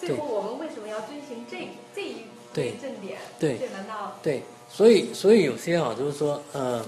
[0.00, 3.20] 最后我们为什么要遵循这这一对正点？
[3.38, 4.42] 对这难道对，
[4.76, 6.84] 所以所以有些啊，就是说，呃，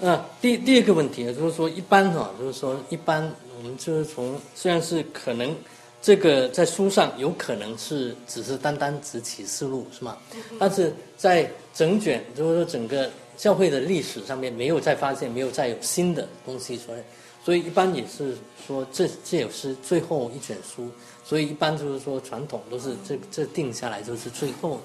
[0.00, 3.22] 呃，第第二个问题呢，就是说，一般哈、就是说，一般
[3.58, 5.54] 我们就是从虽然是可能
[6.00, 10.16] 这个在书上有可能是只是单单只启示录是吗？
[10.58, 16.98] 但是在整卷就是说整个教会的历史上面没有再发现，没有再有新的东西出来，
[17.44, 18.34] 所以一般也是
[18.66, 20.88] 说这这也是最后一卷书，
[21.26, 24.82] 所以一般就是说传统都是这这定下来就是最后的。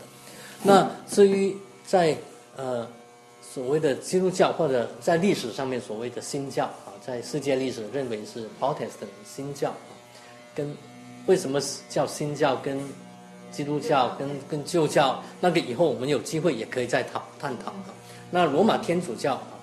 [0.62, 2.18] 那至于在
[2.56, 2.88] 呃
[3.42, 9.92] 所谓的基督教或者在历史上面所谓的新教啊，在世界历史认为是 Protestant 新教啊，
[10.56, 10.76] 跟
[11.28, 12.80] 为什么叫新教跟
[13.52, 17.86] 基督教跟跟旧教那个以后我们有机会也可以再讨探讨啊。
[18.32, 19.54] 那罗马天主教啊，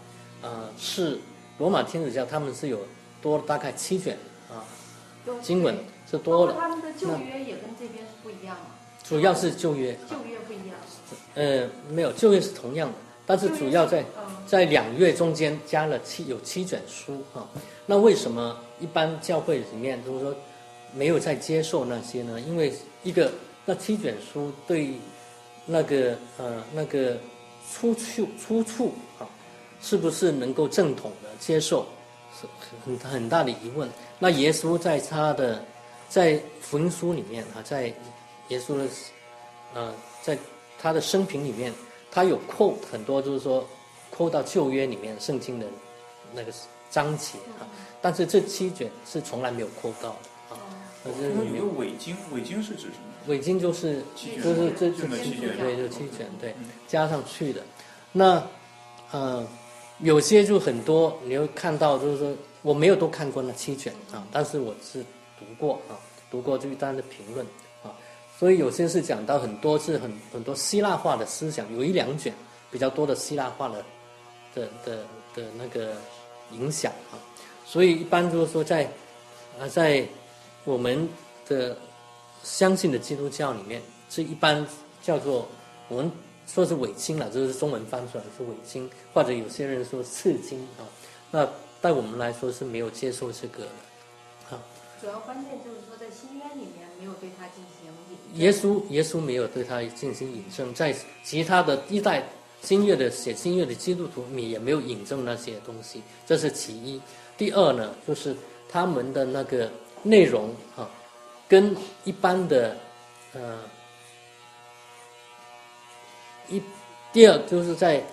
[0.42, 1.18] 呃是
[1.59, 2.79] 罗马天主教他们是有
[3.20, 4.16] 多大概七卷
[4.48, 4.62] 啊
[5.42, 5.76] 经文
[6.11, 8.62] 是多的，括他们的旧约也跟这边是不一样的，
[9.11, 10.77] 主要是旧约，旧约不一样。
[11.35, 12.94] 呃没有旧约是同样的，
[13.27, 14.01] 但是主要在。
[14.01, 14.07] 嗯
[14.51, 17.46] 在两月中间加了七有七卷书啊，
[17.87, 20.35] 那为什么一般教会里面就是说
[20.92, 22.40] 没有再接受那些呢？
[22.40, 22.73] 因为
[23.05, 23.31] 一个
[23.64, 24.94] 那七卷书对
[25.66, 27.16] 那个呃那个
[27.73, 29.23] 出处出处啊，
[29.81, 31.87] 是不是能够正统的接受，
[32.40, 32.49] 是
[32.85, 33.88] 很很大的疑问。
[34.18, 35.64] 那耶稣在他的
[36.09, 37.94] 在福音书里面啊，在
[38.50, 38.86] 耶稣的
[39.74, 40.38] 呃在
[40.78, 41.72] 他的生平里面，
[42.12, 43.66] 他有 quote 很多，就是说。
[44.12, 45.66] 扣到旧约里面圣经的
[46.34, 46.52] 那个
[46.90, 47.64] 章节啊，
[48.02, 50.58] 但是这七卷是从来没有扣到的啊。
[51.04, 53.28] 那这那里面有伪经，伪经是指什么？
[53.28, 54.02] 伪经就是
[54.42, 57.62] 就是这就那七卷对，就七卷对嗯加上去的。
[58.12, 58.44] 那
[59.12, 59.46] 呃，
[60.00, 65.02] 有些就很多，你会看到就是说我没有都看过那七卷啊，但是我是
[65.38, 65.94] 读过啊，
[66.30, 67.69] 读过这一单的评论啊，
[68.40, 72.33] 所以有些是讲到很多是很很多希腊化的思想，有一两卷
[72.70, 73.85] 比较多的希腊化的。
[74.53, 75.94] 的的的那个
[76.50, 77.14] 影响啊，
[77.64, 78.83] 所以一般就是说在
[79.61, 80.05] 啊在
[80.64, 81.09] 我们
[81.46, 81.76] 的
[82.42, 84.66] 相信的基督教里面，是一般
[85.00, 85.46] 叫做
[85.87, 86.11] 我们
[86.48, 90.83] 说是伪经了，就是中文翻出来是伪经，或者有些人说次经啊。
[91.31, 91.48] 那
[91.81, 93.62] 在我们来说是没有接受这个
[94.50, 94.59] 的。
[95.00, 97.79] 主要关键就是说，在新约里面没有对他进行
[98.34, 102.22] 耶稣耶稣没有对他进行引证，在其他的一代。
[102.62, 107.00] 新约的写新约的基督徒，你也没有引证那些东西，这是其一。
[107.38, 108.36] 第二呢，就是
[108.68, 110.86] 他们的那个内容啊，
[111.48, 112.76] 跟一般的
[113.32, 113.58] 呃
[116.50, 116.60] 一
[117.14, 118.04] 第二就是在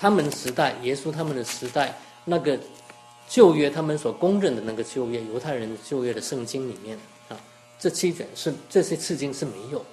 [0.00, 2.58] 他们时代，耶稣他们的时代，那个
[3.28, 6.98] 旧约他们所公认的那个旧约，犹太人的旧约的圣经里面，
[7.78, 9.84] 这七卷是这些次经是没有的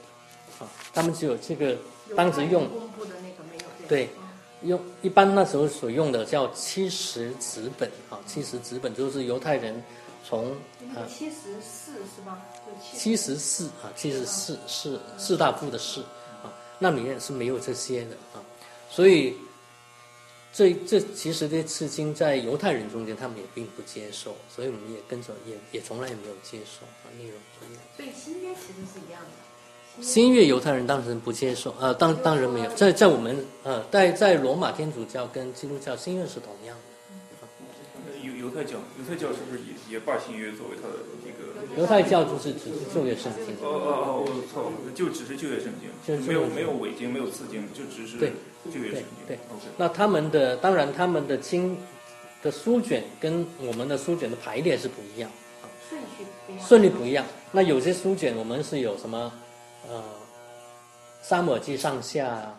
[0.59, 1.77] 啊，他们只有这个
[2.15, 2.67] 当时用。
[2.69, 4.09] 公布的那个没有对，
[4.63, 9.83] 用一般那时候所用的叫七十子本啊，七十子本就是犹太人
[10.23, 10.51] 从
[10.95, 12.39] 啊七十四是吧？
[12.65, 16.01] 就七十四啊，七十四是四大部的四
[16.43, 18.39] 啊，那里面是没有这些的啊，
[18.89, 19.35] 所以
[20.53, 27.33] 这这其实这次经在犹太人中间他们也并不接受，所以我们也跟着也也从来也没有接受啊内容。
[27.95, 30.03] 所以新约其实是一样的。
[30.03, 36.90] 新月犹太人当时不接受，呃，当当然没有，在在我们呃，在在罗马天主教跟基督教新月是同样的。
[38.41, 41.79] 犹犹太教，犹太教是不是也也把新约作为它的一个？
[41.79, 48.33] 犹太教就是只是旧约圣经，哦哦哦，我操，就只是旧约圣经，没有没有伪经，没有次经，就只是对
[48.65, 49.27] 旧约圣经。
[49.27, 49.65] 对对 OK。
[49.77, 51.77] 那他们的当然他们的经
[52.41, 55.29] 的书卷跟我们的书卷的排列是不一样，
[55.87, 56.67] 顺序不一样。
[56.67, 57.25] 顺序不一样。
[57.51, 59.31] 那有些书卷我们是有什么
[59.87, 60.03] 呃，
[61.21, 62.53] 沙漠记上下、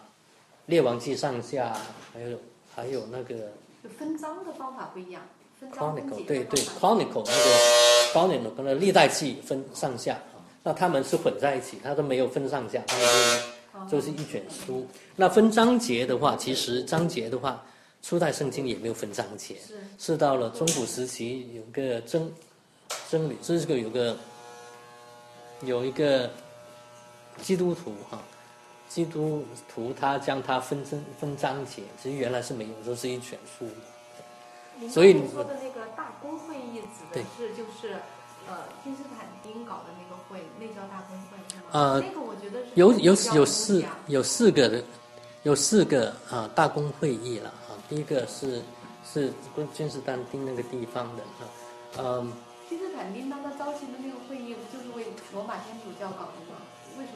[0.66, 1.77] 列王记上下，
[2.14, 2.38] 还有
[2.75, 3.53] 还有那个
[3.99, 5.23] 分章的方法不一样，
[5.70, 10.14] Chronicle 对对 Chronicle 那个 Chronicle 跟那历代记分上下。
[10.14, 13.07] 啊，那他们是混在一起，他都没有分上下，他们
[13.90, 14.87] 就是就是一卷书。
[15.16, 17.64] 那分章节的话，其实章节的话，
[18.03, 19.75] 初代圣经也没有分章节，是。
[19.98, 22.33] 是到了中古时期有个真
[23.11, 24.16] 真理，这是个有个
[25.62, 26.31] 有一个
[27.40, 28.22] 基督徒哈、
[28.88, 33.66] 基督徒他将它分分分章节，其实原来是没有，都是一卷书
[34.88, 37.95] 所以你说的那个大公会议指的是就是
[38.49, 41.62] 呃君士坦丁搞的那个会，那叫大公会是吗？
[41.73, 44.83] 呃那个我觉得是有有有四有四个的，
[45.42, 47.77] 有四个啊大公会议了啊。
[47.88, 48.62] 第一个是
[49.05, 49.33] 是
[49.75, 52.33] 君士坦丁那个地方的啊，嗯，
[52.68, 56.51] 君士坦丁当他召集的那个会议，不就是为罗马天主教搞的吗？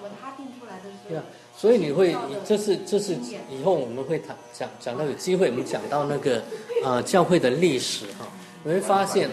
[0.09, 1.09] 国他定出来的是。
[1.09, 1.23] 对啊，
[1.57, 3.15] 所以你会，这是这是
[3.49, 6.43] 以后我们会谈讲讲到有机会，我们讲到那个
[6.85, 8.27] 呃教会的历史哈，
[8.65, 9.31] 你会发现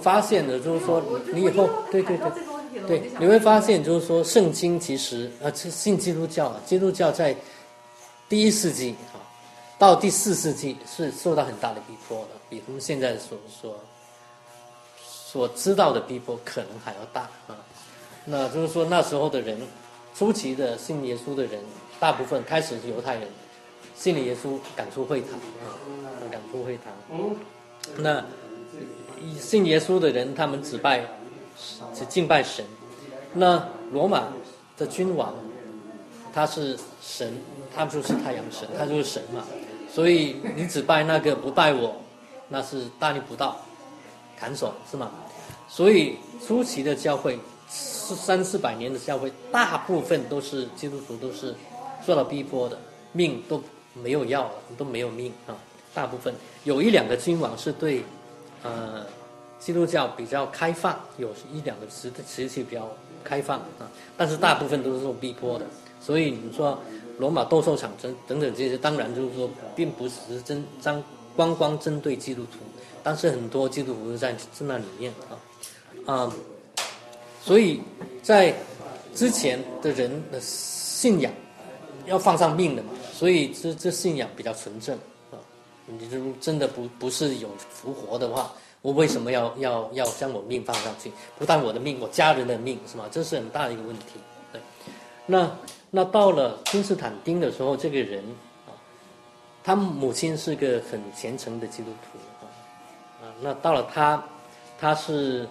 [0.00, 7.36] 发现的就是说你以后对对对对，你会发现就是说圣经其实呃信基督教，基督教在
[8.28, 9.20] 第一世纪哈
[9.78, 13.78] 到第四世纪是受到很大的逼迫的，比他们现在所所
[15.02, 17.56] 所知道的逼迫可能还要大啊。
[18.24, 19.60] 那就是说那时候的人。
[20.14, 21.60] 初期的信耶稣的人，
[21.98, 23.28] 大部分开始是犹太人，
[23.96, 25.74] 信了耶稣赶出会堂啊，
[26.30, 27.36] 赶出会堂。
[27.96, 28.24] 那
[29.36, 31.04] 信耶稣的人，他们只拜
[31.92, 32.64] 只敬拜神。
[33.32, 34.28] 那罗马
[34.76, 35.34] 的君王，
[36.32, 37.34] 他是神，
[37.74, 39.44] 他就是太阳神，他就是神嘛。
[39.90, 41.96] 所以你只拜那个不拜我，
[42.48, 43.60] 那是大逆不道，
[44.36, 45.10] 砍手是吗？
[45.68, 47.36] 所以初期的教会。
[47.74, 51.52] 是三四百年的教会，大部分都是基督徒，都是
[52.06, 52.78] 受到逼迫的，
[53.10, 53.60] 命都
[53.94, 55.56] 没有要了，都没有命啊。
[55.92, 56.32] 大部分
[56.62, 58.04] 有一两个君王是对，
[58.62, 59.04] 呃，
[59.58, 62.88] 基督教比较开放，有一两个时时期比较
[63.24, 65.66] 开放啊，但是大部分都是受逼迫的。
[66.00, 66.78] 所以你说
[67.18, 71.02] 罗马斗兽场等等等这些，当然就是说，并不是针张
[71.34, 72.58] 光光针对基督徒，
[73.02, 75.12] 但是很多基督徒在在那里面
[76.06, 76.32] 啊，啊。
[77.44, 77.82] 所以，
[78.22, 78.54] 在
[79.14, 81.30] 之前的人的信仰
[82.06, 84.96] 要放上命的嘛，所以这这信仰比较纯正
[85.30, 85.36] 啊。
[85.84, 91.12] 你就真的不不是有复活的话，我为什么要要要将我命放上去？
[91.38, 93.04] 不但我的命，我家人的命是吗？
[93.12, 94.18] 这是很大的一个问题。
[94.50, 94.58] 对，
[95.26, 95.54] 那
[95.90, 98.24] 那到了君士坦丁的时候，这个人
[98.66, 98.72] 啊，
[99.62, 102.48] 他母亲是个很虔诚的基督徒啊
[103.20, 103.28] 啊。
[103.42, 104.24] 那到了他，
[104.80, 105.46] 他是。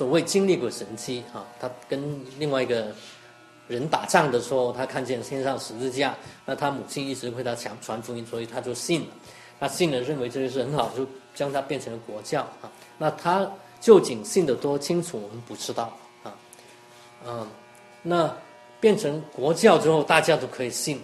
[0.00, 2.86] 所谓经历过神迹啊，他跟另外一个
[3.68, 9.08] 人打仗的时候，他看见天上十字架，那他母亲一直为他讲传福音，所以他就信了。
[9.60, 12.72] 他信了，认为这个是很好，就将他变成了国教啊。
[12.96, 13.46] 那他
[13.78, 16.34] 究竟信得多清楚，我们不知道啊。
[17.26, 17.46] 嗯，
[18.02, 18.34] 那
[18.80, 20.98] 变成国教之后，大家都可以信，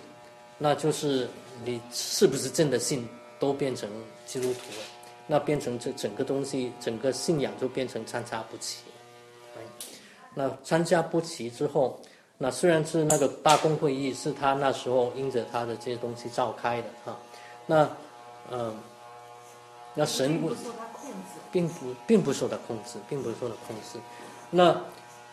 [0.56, 1.28] 那就是
[1.66, 3.06] 你是不是真的信，
[3.38, 3.90] 都变成
[4.24, 4.84] 基督徒了。
[5.26, 8.78] 那变成这整个东西，整个信仰就变成参差不齐。
[10.38, 11.98] 那参加不齐之后，
[12.36, 17.16] 那虽然是那个大公会议是他那时候因着他的这些东西召开的哈，
[17.64, 17.88] 那
[18.52, 18.76] 嗯，
[19.94, 21.74] 那神不受他控制，并不
[22.06, 23.98] 并不受他控制，并不受他控制。
[24.50, 24.78] 那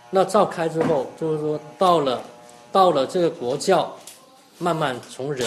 [0.10, 2.24] 那召开之后，就是说到了
[2.72, 3.94] 到了这个国教，
[4.58, 5.46] 慢慢从人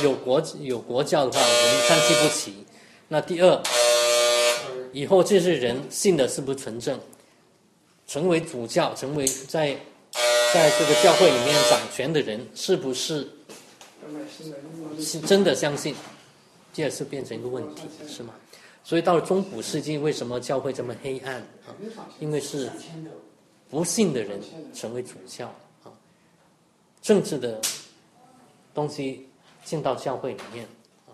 [0.00, 2.64] 有有国有国教的话，人参差不齐。
[3.08, 3.62] 那第二，
[4.92, 6.98] 以后这些人信的是不是纯正？
[8.06, 9.76] 成为主教，成为在
[10.52, 13.28] 在这个教会里面掌权的人，是不是
[15.00, 15.94] 是真的相信？
[16.72, 18.34] 这也是变成一个问题，是吗？
[18.84, 21.74] 所以到了中古世纪，为什么教会这么黑暗啊？
[22.20, 22.70] 因为是
[23.68, 24.40] 不信的人
[24.74, 25.46] 成为主教
[25.84, 25.92] 啊，
[27.02, 27.60] 政治的
[28.72, 29.28] 东西
[29.64, 30.66] 进到教会里面
[31.06, 31.10] 啊，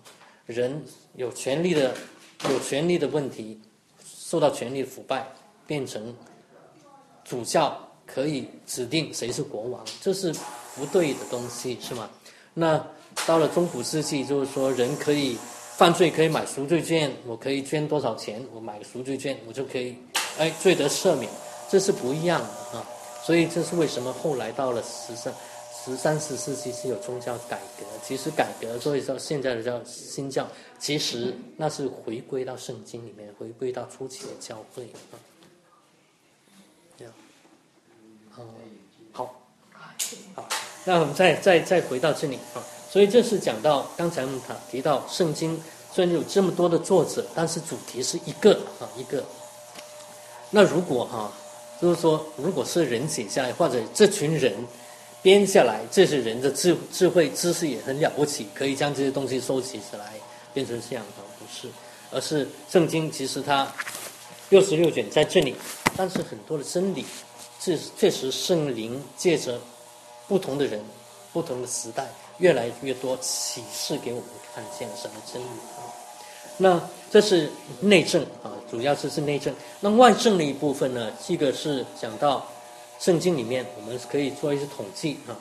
[0.47, 0.85] 人。
[1.15, 1.95] 有权利的，
[2.49, 3.61] 有权利的问题，
[4.03, 5.31] 受到权力腐败，
[5.67, 6.17] 变成
[7.33, 10.31] 主教可以指定谁是国王，这是
[10.77, 12.11] 不对的东西，是吗？
[12.53, 12.87] 那
[13.27, 15.39] 到了中古世纪，就是说人可以
[15.79, 19.97] 犯罪，可以买赎罪券，我可以捐多少钱，我买个赎罪券，我就可以，
[20.37, 21.33] 哎，罪得赦免，
[21.71, 22.87] 这是不一样的啊。
[23.25, 25.33] 所以这是为什么后来到了十三。
[25.85, 30.47] 十三、十四世纪是有宗教改革，其实改革所以说现在的叫新教，
[30.79, 35.19] 其实那是回归到圣经里面，回归到初期的教会啊。
[36.97, 37.13] 这样，
[38.39, 38.45] 嗯，
[39.13, 39.35] 好，
[40.35, 40.49] 好，
[40.85, 42.63] 那我们再再再回到这里啊。
[42.91, 45.61] 所以这是讲到刚才我们谈提到圣经
[45.93, 49.25] 虽然有这么多的作者，但是主题是一个啊一个。
[50.51, 51.33] 那如果哈，
[51.81, 54.55] 就是说，如果是人写下来，或者这群人。
[55.23, 60.15] 编下来，这些人的智智慧、知识也很了不起，可以将这些东西收集起来，
[60.53, 61.69] 变成这样的，不是，
[62.11, 63.73] 而是圣经其实它
[64.49, 65.55] 六十六卷在这里，
[65.97, 67.07] 但是很多的真理，
[67.63, 69.61] 是确实圣灵借着
[70.27, 70.83] 不同的人、
[71.33, 72.09] 不同的时代，
[72.39, 75.87] 越来越多启示给我们看见什么真理啊。
[76.57, 77.51] 那这是
[77.81, 79.55] 内政啊，主要这是内政。
[79.81, 82.47] 那外政的一部分呢，这个是讲到。
[82.99, 85.35] 圣经里面，我们可以做一些统计啊。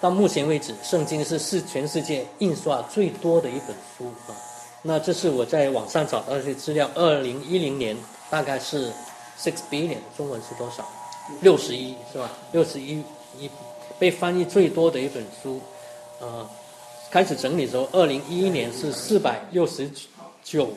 [0.00, 4.32] 到目前为止，圣经是是全世界印刷最多的一本书啊。
[4.80, 7.94] 那这是我在网上找到一些资料，二零一零年
[8.30, 8.90] 大概是
[9.38, 10.86] six billion，中文是多少？
[11.40, 12.30] 六十一是吧？
[12.52, 13.02] 六十一
[13.38, 13.50] 一
[13.98, 15.60] 被翻译最多的一本书，
[16.20, 16.48] 呃，
[17.10, 19.90] 开始整理时候，二零一一年是四百六十
[20.42, 20.68] 九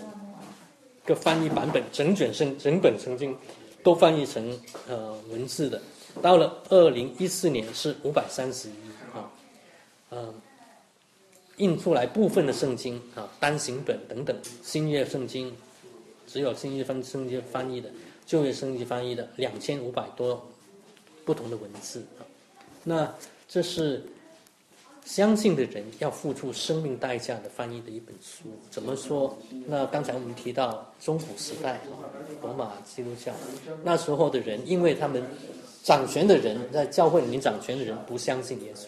[1.05, 3.37] 个翻译版本，整卷圣整本曾经
[3.83, 5.81] 都翻译成呃文字的。
[6.21, 8.73] 到了二零一四年是五百三十一
[9.13, 9.29] 啊，
[10.11, 10.33] 嗯，
[11.57, 15.53] 印出来部分的圣经啊，单行本等等，新约圣经
[16.25, 17.89] 只有新约翻圣经翻译的，
[18.27, 20.47] 就业升级翻译的两千五百多
[21.25, 22.21] 不同的文字啊。
[22.83, 23.11] 那
[23.47, 24.03] 这是
[25.03, 28.49] 相信的人要付出生命代价的翻译的一本书。
[28.69, 29.35] 怎么说？
[29.65, 31.79] 那刚才我们提到中古时代
[32.43, 33.33] 罗马基督教
[33.83, 35.23] 那时候的人，因为他们。
[35.83, 38.87] 掌权的人在教会里面掌权的人不相信耶稣，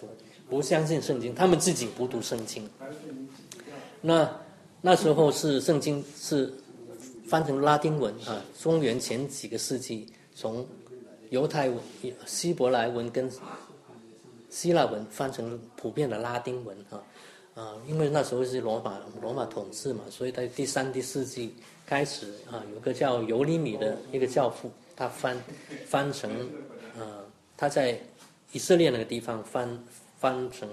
[0.50, 2.70] 不相信圣经，他们自己不读圣经。
[4.02, 4.30] 那
[4.82, 6.54] 那时候是圣经是
[7.30, 10.66] 翻成拉丁文啊，公元前几个世纪，从
[11.30, 11.78] 犹太文、
[12.26, 13.30] 希伯来文跟
[14.50, 17.04] 希腊文翻成普遍的拉丁文啊
[17.54, 21.54] 啊，因为那时候是罗马罗马统治嘛，所以在第三、第四纪
[21.86, 25.38] 开始啊，有个叫尤里米的一个教父，他翻
[25.86, 26.32] 翻成。
[26.98, 27.24] 呃，
[27.56, 27.98] 他在
[28.52, 29.84] 以色列那个地方翻
[30.18, 30.68] 翻成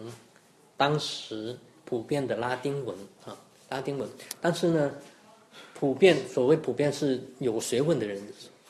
[0.77, 3.37] 当时普遍的拉丁文啊，
[3.69, 4.09] 拉丁文。
[4.41, 4.91] 但是呢，
[5.79, 8.21] 普遍所谓普遍是有学问的人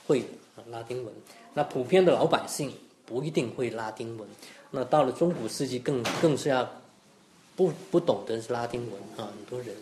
[0.07, 0.25] 会
[0.71, 1.15] 拉丁文，
[1.55, 2.73] 那普遍的老百姓
[3.05, 4.29] 不一定会拉丁文。
[4.71, 6.69] 那到了中古世纪，更更是要
[7.55, 9.75] 不不懂得是拉丁文啊，很多人。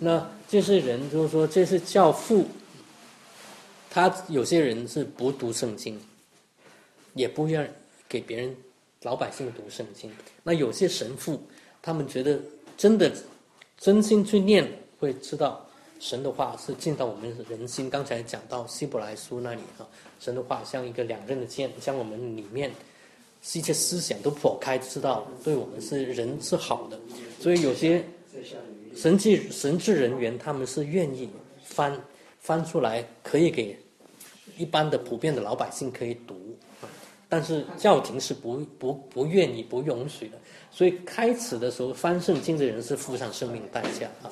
[0.00, 2.46] 那这些人就是说，这是教父，
[3.88, 6.00] 他有些人是不读圣经。
[7.16, 7.72] 也不愿
[8.08, 8.56] 给别人
[9.02, 10.10] 老百姓读圣经。
[10.42, 11.40] 那有些神父，
[11.80, 12.40] 他们觉得
[12.76, 13.08] 真的
[13.78, 14.68] 真心去念，
[14.98, 15.63] 会知道
[16.04, 17.88] 神的话是进到我们人心。
[17.88, 19.88] 刚才讲到希伯来书那里哈，
[20.20, 22.70] 神的话像一个两刃的剑，将我们里面
[23.54, 27.00] 一切思想都破开，知道对我们是人是好的。
[27.40, 28.04] 所以有些
[28.94, 31.30] 神迹神智人员，他们是愿意
[31.62, 31.98] 翻
[32.38, 33.74] 翻出来，可以给
[34.58, 36.36] 一般的普遍的老百姓可以读。
[37.30, 40.38] 但是教廷是不不不愿意不允许的，
[40.74, 44.26] 所以开始的时候翻圣经的人是付上生命代价啊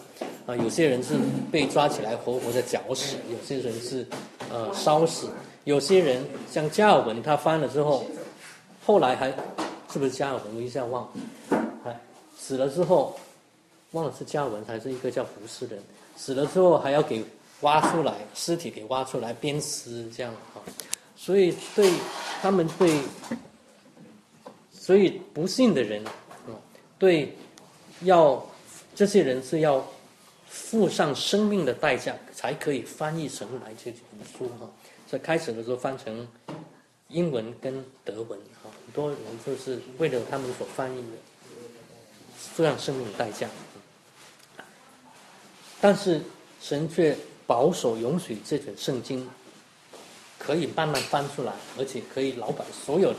[0.44, 1.14] 啊，有些人是
[1.52, 4.04] 被抓起来活活的绞死，有些人是
[4.50, 5.28] 呃烧死，
[5.62, 6.20] 有些人
[6.50, 8.04] 像加尔文他翻了之后，
[8.84, 9.28] 后来还
[9.92, 10.56] 是不是加尔文？
[10.56, 11.08] 我一下忘，
[11.84, 11.96] 还
[12.36, 13.16] 死了之后
[13.92, 15.78] 忘了是加尔文还是一个叫胡斯人，
[16.16, 17.24] 死了之后还要给
[17.60, 20.58] 挖出来尸体给挖出来鞭尸这样啊。
[21.14, 21.88] 所以对
[22.40, 23.00] 他们对，
[24.72, 26.02] 所以不信的人，
[27.02, 27.34] 对，
[28.02, 28.40] 要
[28.94, 29.84] 这些人是要
[30.46, 34.70] 付上生命的代价才可以翻译成来这本书哈。
[35.10, 36.28] 在开始的时候翻成
[37.08, 41.16] 英文跟德文哈，很多人就是为了他们所翻译的，
[42.38, 43.48] 付上生命的代价。
[45.80, 46.20] 但是
[46.60, 47.16] 神却
[47.48, 49.28] 保守允许这本圣经。
[50.38, 53.18] 可以慢慢翻出来，而且可以老板所有的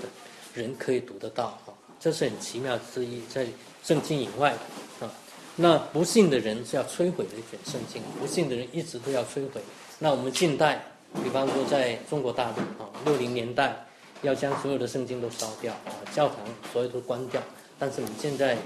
[0.54, 3.48] 人可以读得到啊，这是很奇妙之一，在
[3.84, 5.14] 圣经以外的啊。
[5.56, 9.62] 那不信的人是要摧毁的一卷圣经，不信的人一直都要摧毁。
[10.00, 10.84] 那我们近代，
[11.24, 13.86] 比方说在中国大陆啊，六零年代
[14.22, 16.38] 要将所有的圣经都烧掉啊，教堂
[16.72, 17.42] 所有都关掉。
[17.78, 18.58] 但是你现在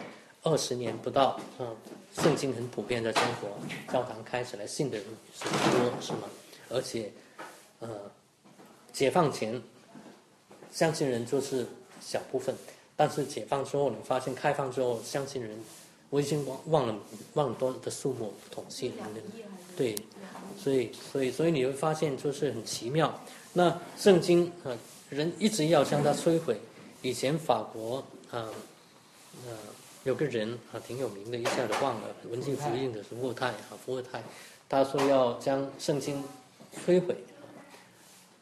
[0.43, 1.73] 二十年不到啊，
[2.15, 3.49] 圣经很普遍在中国，
[3.91, 5.05] 教堂开起来，信的人
[5.37, 6.19] 是多，是吗？
[6.69, 7.11] 而且，
[7.79, 7.89] 呃。
[8.93, 9.61] 解放前，
[10.71, 11.67] 相信人就是
[12.01, 12.55] 小部分，
[12.97, 15.57] 但是解放之后，你发现开放之后，相信人，
[16.09, 16.95] 我已经忘忘了
[17.35, 18.95] 忘了多的数目统计了，
[19.77, 19.95] 对，
[20.57, 23.21] 所以所以所以你会发现就是很奇妙。
[23.53, 24.75] 那圣经啊，
[25.09, 26.59] 人一直要将它摧毁。
[27.03, 27.97] 以前法国
[28.31, 28.49] 啊，
[29.45, 29.53] 呃，
[30.03, 34.23] 有个人啊挺有名的，一下子忘了，文静福音的是伏泰啊，伏泰，
[34.67, 36.23] 他说要将圣经
[36.85, 37.15] 摧毁。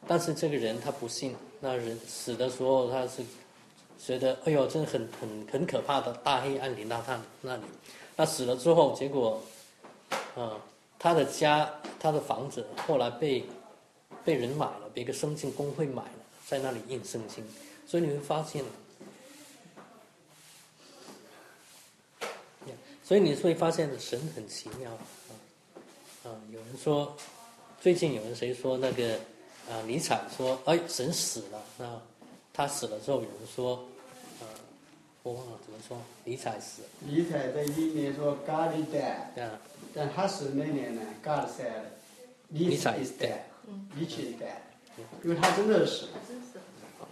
[0.08, 3.22] 但是这个人他不信，那人死的时候他是
[4.06, 7.64] 觉得哎呦，真的很很很可怕的大黑暗临到他那里。
[8.16, 9.41] 那死了之后，结果，
[10.36, 10.62] 啊，
[10.99, 13.43] 他的家他的房子后来被
[14.24, 16.12] 被人买了，被一个圣经公会买了，
[16.45, 17.43] 在那里印圣经。
[17.88, 18.64] 所以你会发现，
[23.03, 25.34] 所以你会发现神很奇妙啊
[26.26, 26.28] 啊！
[26.51, 27.16] 有人说，
[27.82, 29.20] 最近有人谁说那个。
[29.68, 31.60] 啊，尼采说：“哎，神死了。
[31.76, 31.99] 那
[32.56, 33.86] 他死了之后，有人说，
[34.39, 34.47] 呃，
[35.24, 35.97] 我忘了怎么说。
[36.24, 36.84] 尼采死。
[36.99, 39.34] 尼采在一年说 God is dead。
[39.36, 39.60] 对啊。
[39.93, 41.84] 但他死那年呢，God said，
[42.47, 43.39] 尼采 is dead。
[43.95, 44.62] 尼采 is dead。
[45.24, 46.12] 因为他真的死了。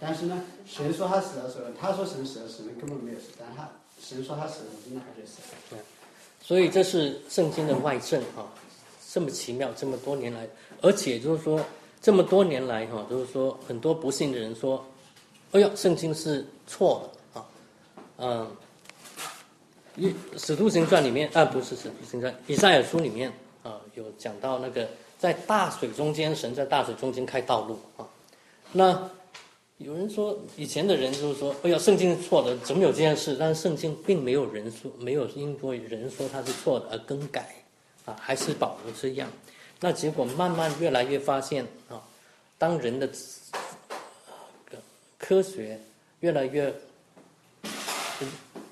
[0.00, 3.70] 但是呢，神说他死的时候，他说神死了，神根本没有死，但他
[4.00, 5.40] 神说他死了，真的他就死
[5.74, 5.82] 了。
[6.40, 8.48] 所以这是圣经的外证啊，
[9.12, 10.48] 这么奇妙，这么多年来，
[10.82, 11.60] 而且就是说
[12.02, 14.84] 这么多年来哈，就是说很多不信的人说，
[15.54, 17.46] 哎呀，圣经是错的啊，
[18.18, 18.56] 嗯，
[20.00, 23.32] 《一使徒行传》里面啊，不是《使徒行传》，以赛亚书里面
[23.62, 28.04] 啊，有讲到那个在大水中间，神在大水中间开道路啊，
[28.72, 29.10] 那。
[29.78, 33.36] 有人说，以前的人就是说，哎呀，圣经是错的，怎么有这件事？
[33.38, 37.52] 但是圣经并没有人说，没有因为人说它是错的而更改，
[38.04, 39.28] 啊，还是保留这样。
[39.80, 42.00] 那结果慢慢越来越发现啊，
[42.56, 43.10] 当人的
[45.26, 45.80] 科学
[46.20, 46.74] 越来越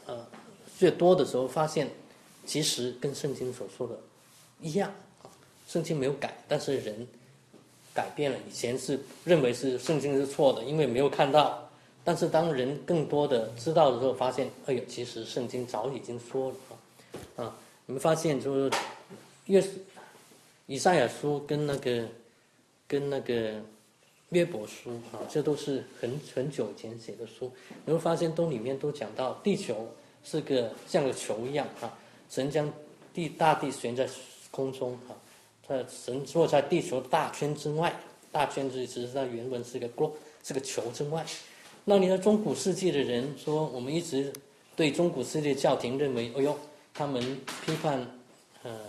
[0.04, 0.26] 呃
[0.80, 1.88] 越多的时候，发现
[2.44, 3.98] 其实跟圣经所说的
[4.60, 4.92] 一样，
[5.66, 7.08] 圣经没有改，但是人。
[7.94, 11.68] 改变了，以前是认为是圣经是错的，因为没有看到。
[12.02, 16.56] 但是当人更多的知道的时候，发现，哎呦，其实圣经早已经说了
[17.36, 17.44] 啊。
[17.44, 18.70] 啊，你们发现就是，
[19.44, 19.72] 越是
[20.64, 22.08] 以赛亚书跟那个
[22.88, 23.60] 跟那个
[24.32, 27.50] 约伯书啊，这都是很很久以前写的书。
[27.84, 29.88] 你会发现都里面都讲到地球
[30.24, 32.70] 是个像个球一样啊，神将
[33.14, 34.08] 地大地悬在
[34.50, 35.16] 空中啊。
[35.68, 37.94] 呃，神坐在地球大圈之外，
[38.30, 40.12] 大圈子其实它原文是个 globe，
[40.42, 41.24] 是个球之外。
[41.84, 44.32] 那你的中古世纪的人说，我们一直
[44.76, 46.58] 对中古世纪教廷认为，哎呦，
[46.92, 47.22] 他们
[47.64, 48.06] 批判
[48.62, 48.80] 呃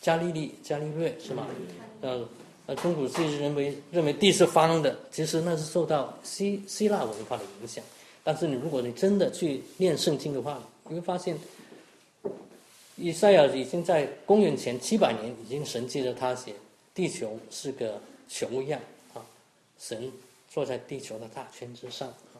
[0.00, 1.46] 伽利利、伽利略是吗？
[2.02, 2.28] 呃
[2.76, 7.84] 中古世纪认为认为地是方的，其实那是受到希希腊文化的影响。
[8.24, 11.38] 但是你如果你真的去念圣经的话，你会发现。
[12.96, 16.54] 以赛亚已经在公元前七百年已经神迹了，他写
[16.94, 17.98] 地球是个
[18.28, 18.78] 球样
[19.14, 19.24] 啊，
[19.78, 20.12] 神
[20.50, 22.36] 坐在地球的大圈之上啊。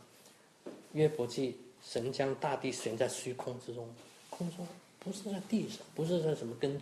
[0.93, 3.89] 约伯记，神将大地悬在虚空之中，
[4.29, 4.65] 空中
[5.01, 6.79] 不是在地上，不是在什么根，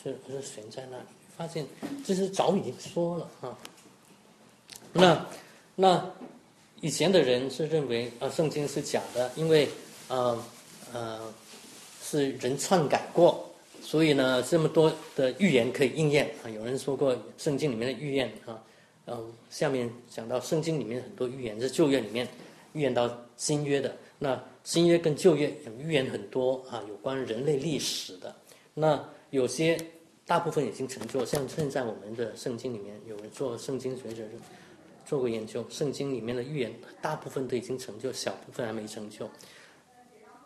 [0.00, 1.04] 是是悬在那里。
[1.36, 1.66] 发现
[2.04, 3.58] 这是早已经说了啊。
[4.92, 5.26] 那
[5.74, 6.10] 那
[6.80, 9.68] 以前的人是认为啊，圣经是假的，因为
[10.08, 10.38] 啊
[10.92, 11.32] 呃。
[12.08, 13.44] 是人篡改过，
[13.82, 16.48] 所以呢，这么多的预言可以应验啊。
[16.48, 18.62] 有人说过圣经里面的预言啊，
[19.06, 22.28] 嗯，下面讲到圣经里面很多预言，是旧约里面
[22.74, 23.92] 预言到新约的。
[24.20, 28.32] 那新约跟旧约有预言很多啊，有关人类历史的。
[28.72, 29.76] 那有些
[30.26, 34.24] 大部分已经成就，像现在我们的圣经里面有人做圣经学者
[35.04, 39.30] 做过研究，圣经里面的预言大部分都已经成就，小部分还没成就。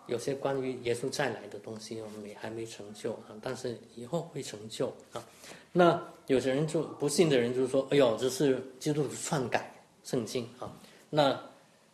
[0.07, 5.25] 有些关于耶稣再来的东西，我们也还没成就啊，但是以后会成就啊。
[5.73, 9.73] 那有些人就不信的人就说：“哎呦，这是基督徒篡改
[10.03, 10.71] 圣经啊。”
[11.09, 11.41] 那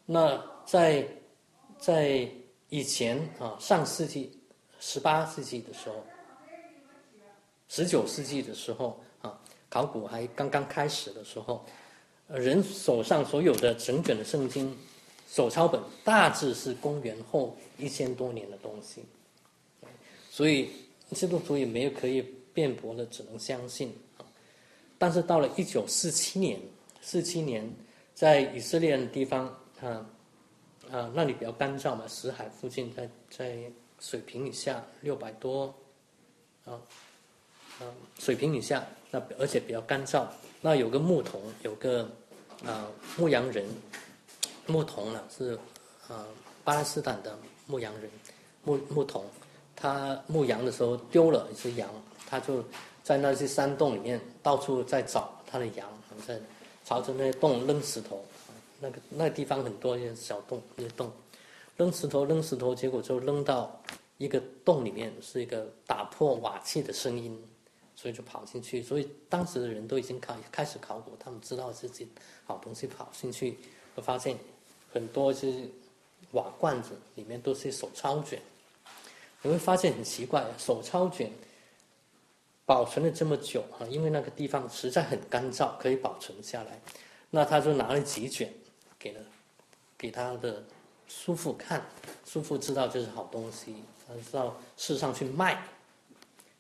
[0.07, 1.07] 那在
[1.79, 2.27] 在
[2.71, 4.41] 以前啊，上世纪
[4.81, 6.03] 十八世纪的时候，
[7.69, 9.39] 十九世纪的时候啊，
[9.69, 11.65] 考古还刚刚开始的时候，
[12.29, 14.77] 人手上所有的整卷的圣经。
[15.29, 19.03] 手抄本大致是公元后一千多年的东西，
[20.31, 20.71] 所以
[21.11, 22.23] 基督徒也没有可以
[22.55, 24.25] 辩驳的，只能相信啊。
[24.97, 26.61] 但是到了一九四七年，
[27.03, 27.69] 四七年
[28.15, 29.47] 在以色列的地方
[29.81, 30.07] 啊
[30.93, 33.59] 啊那里比较干燥嘛，死海附近，在在
[33.99, 35.75] 水平以下六百多
[36.65, 36.81] 啊
[37.79, 37.85] 啊
[38.19, 40.27] 水平以下，那而且比较干燥。
[40.61, 42.09] 那有个牧童，有个
[42.65, 43.67] 啊牧羊人。
[44.69, 45.57] 牧童呢是，
[46.09, 46.27] 呃，
[46.65, 48.11] 巴勒斯坦的牧羊人，
[48.65, 49.25] 牧牧童，
[49.77, 51.89] 他牧羊的时候丢了一只羊，
[52.29, 52.65] 他就
[53.05, 55.89] 在那些山洞里面到处在找他的羊，
[56.27, 56.37] 在
[56.85, 58.25] 朝着那些洞扔石头，
[58.81, 61.13] 那个那地方很多一些小洞一些洞，
[61.77, 63.81] 扔石头扔石头，结果就扔到
[64.19, 67.41] 一个洞里面，是一个打破瓦器的声音，
[67.97, 72.07] 所以就跑进去，所以当时的人都已经开开始考古，他们知道自己
[72.45, 73.59] 好东西跑进去，
[73.97, 74.39] 会发现。
[74.93, 75.69] 很多是
[76.31, 78.41] 瓦罐子，里面都是手抄卷。
[79.43, 81.31] 你会发现很奇怪，手抄卷
[82.65, 86.81] 保存了这么久啊，因为那个地方实在很干燥，可以保存下来。
[87.29, 88.51] 那他就拿了几卷
[88.99, 89.21] 给了
[89.99, 90.65] 给他的
[91.09, 91.85] 叔父看，
[92.25, 93.75] 叔父知道这是好东西，
[94.09, 95.63] 他知道市上去卖。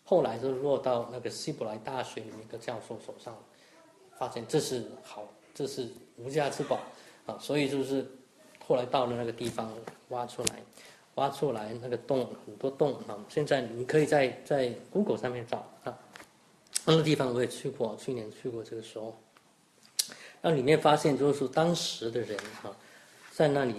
[0.07, 3.37] 后来就落到那个希伯来大学里面一个教授手上，
[4.19, 6.81] 发现这是好，这是无价之宝
[7.27, 8.07] 啊，所以就是。
[8.69, 9.73] 后来到了那个地方，
[10.09, 10.61] 挖出来，
[11.15, 13.15] 挖出来那个洞很多洞啊！
[13.29, 15.97] 现在你可以在在 Google 上面找啊，
[16.85, 19.17] 那个地方我也去过，去年去过这个时候，
[20.43, 22.77] 那里面发现就是当时的人哈，
[23.31, 23.77] 在那里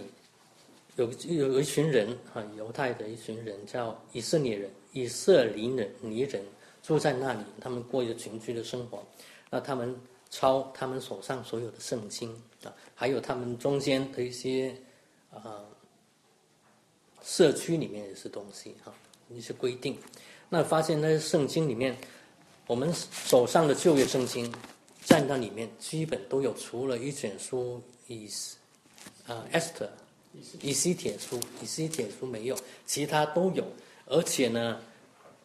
[0.95, 6.43] 有有有一群人啊，犹太的一群人叫以色列人，以色列人尼人
[6.81, 9.05] 住在那里，他们过着群居的生活。
[9.49, 9.95] 那他们
[10.29, 12.29] 抄他们手上所有的圣经
[12.63, 14.75] 啊，还有他们中间的一些
[15.31, 15.63] 啊
[17.21, 18.93] 社区里面的是东西哈，
[19.29, 19.97] 一些规定。
[20.49, 21.95] 那发现那些圣经里面，
[22.67, 24.53] 我们手上的旧约圣经
[25.03, 28.29] 在那里面基本都有，除了一卷书以
[29.25, 29.89] 啊 Esther
[30.61, 33.65] 以西铁书，以西铁书没有，其他都有。
[34.09, 34.79] 而且呢，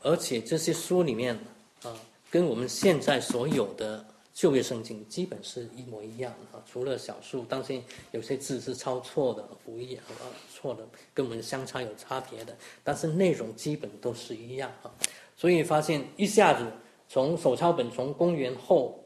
[0.03, 1.37] 而且这些书里面
[1.83, 1.93] 啊，
[2.31, 7.83] 跟我们现在所有的旧约圣经基本是一模一样啊，除了小数，当心
[8.13, 14.95] 有些字是抄错的，不一样啊，错的，跟我们相差有差别的，但是内容基本都是一样啊。
[15.37, 16.65] 所以发现一下子
[17.09, 19.05] 从手抄本从公元后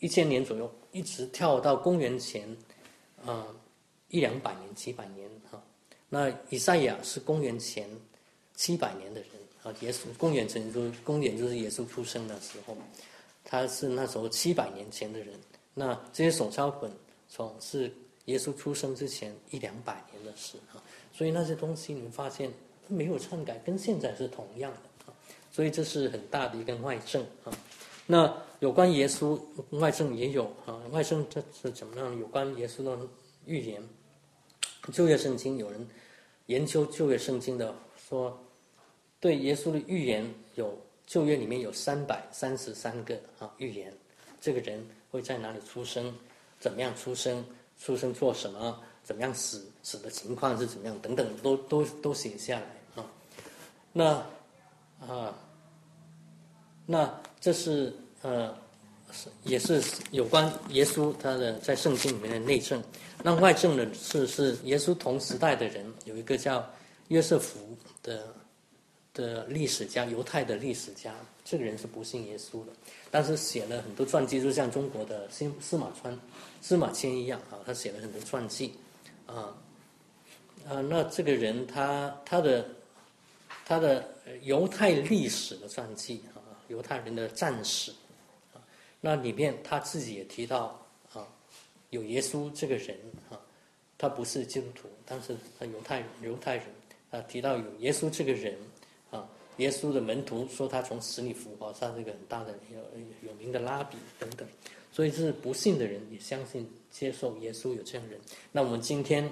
[0.00, 2.56] 一千年左右，一直跳到公元前
[3.24, 3.46] 啊
[4.08, 5.62] 一两百年、几百年啊。
[6.08, 7.88] 那以赛亚是公元前。
[8.58, 9.30] 七百年的人
[9.62, 12.76] 啊，耶稣公元前就公元就是耶稣出生的时候，
[13.44, 15.28] 他是那时候七百年前的人。
[15.74, 16.90] 那这些手抄本
[17.28, 17.88] 从是
[18.24, 20.82] 耶稣出生之前一两百年的事啊，
[21.12, 22.52] 所以那些东西你们发现
[22.88, 25.14] 没有篡改，跟现在是同样的啊，
[25.52, 27.56] 所以这是很大的一个外证啊。
[28.08, 29.40] 那有关耶稣
[29.70, 32.18] 外证也有啊，外证这是怎么样？
[32.18, 32.98] 有关耶稣的
[33.46, 33.80] 预言，
[34.92, 35.86] 旧约圣经有人
[36.46, 37.72] 研究旧约圣经的
[38.08, 38.36] 说。
[39.20, 43.92] 对耶稣的预言有旧约里面有三百三十三个啊预言，
[44.40, 46.14] 这个人会在哪里出生，
[46.60, 47.44] 怎么样出生，
[47.80, 53.06] 出生做什么，怎么样死，死的情况是怎么样等等，都都都写下来啊。
[53.92, 54.24] 那
[55.04, 55.34] 啊，
[56.86, 57.92] 那这是
[58.22, 58.54] 呃，
[59.42, 62.80] 也是有关耶稣他的在圣经里面的内证。
[63.24, 66.64] 那外证的是是耶稣同时代的人，有一个叫
[67.08, 68.32] 约瑟夫的。
[69.18, 71.12] 的历史家，犹太的历史家，
[71.44, 72.72] 这个人是不信耶稣的，
[73.10, 76.16] 但是写了很多传记，就像中国的司司马川、
[76.60, 78.74] 司马迁一样啊，他写了很多传记，
[79.26, 79.52] 啊，
[80.68, 82.64] 啊，那这个人他他的
[83.66, 84.08] 他的
[84.42, 86.38] 犹太历史的传记啊，
[86.68, 87.90] 犹太人的战史
[88.54, 88.62] 啊，
[89.00, 90.80] 那里面他自己也提到
[91.12, 91.26] 啊，
[91.90, 92.96] 有耶稣这个人
[93.30, 93.40] 啊，
[93.98, 96.66] 他不是基督徒，但是他犹太犹太人
[97.10, 98.54] 啊，提到有耶稣这个人。
[99.58, 104.46] 耶稣的门徒说他从死里复活，他这个很大的有有名的拉比等等，
[104.90, 108.20] 所以这是不信的人也相信接受耶稣有这样的人。
[108.52, 109.24] 那我们今天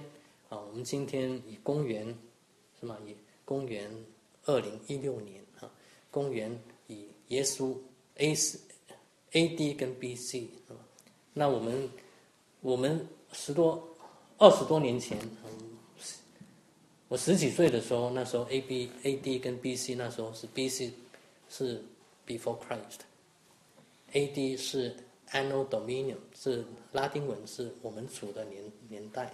[0.48, 2.06] 啊，我们今天以公元
[2.80, 2.96] 是吗？
[3.06, 3.90] 以公元
[4.44, 5.70] 二零一六年啊，
[6.10, 6.56] 公元
[6.88, 7.76] 以耶稣
[8.16, 8.58] A 四
[9.32, 10.74] A D 跟 B C 啊，
[11.32, 11.88] 那我们
[12.60, 13.88] 我们十多
[14.38, 15.16] 二十多年前。
[17.08, 20.92] 我十几岁的时候，那时候 A B A D 跟 B C 那时候是 B C
[21.48, 21.80] 是
[22.26, 24.96] Before Christ，A D 是
[25.30, 29.32] Anno Dominion 是拉丁文是我们主的年年代，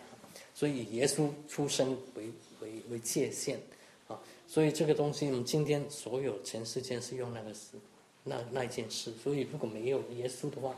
[0.55, 3.59] 所以以耶稣出生为为为界限
[4.07, 7.79] 啊，所以这个东西我们今天所有全世界是用那个事
[8.25, 10.77] 那那件事，所以如果没有耶稣的话，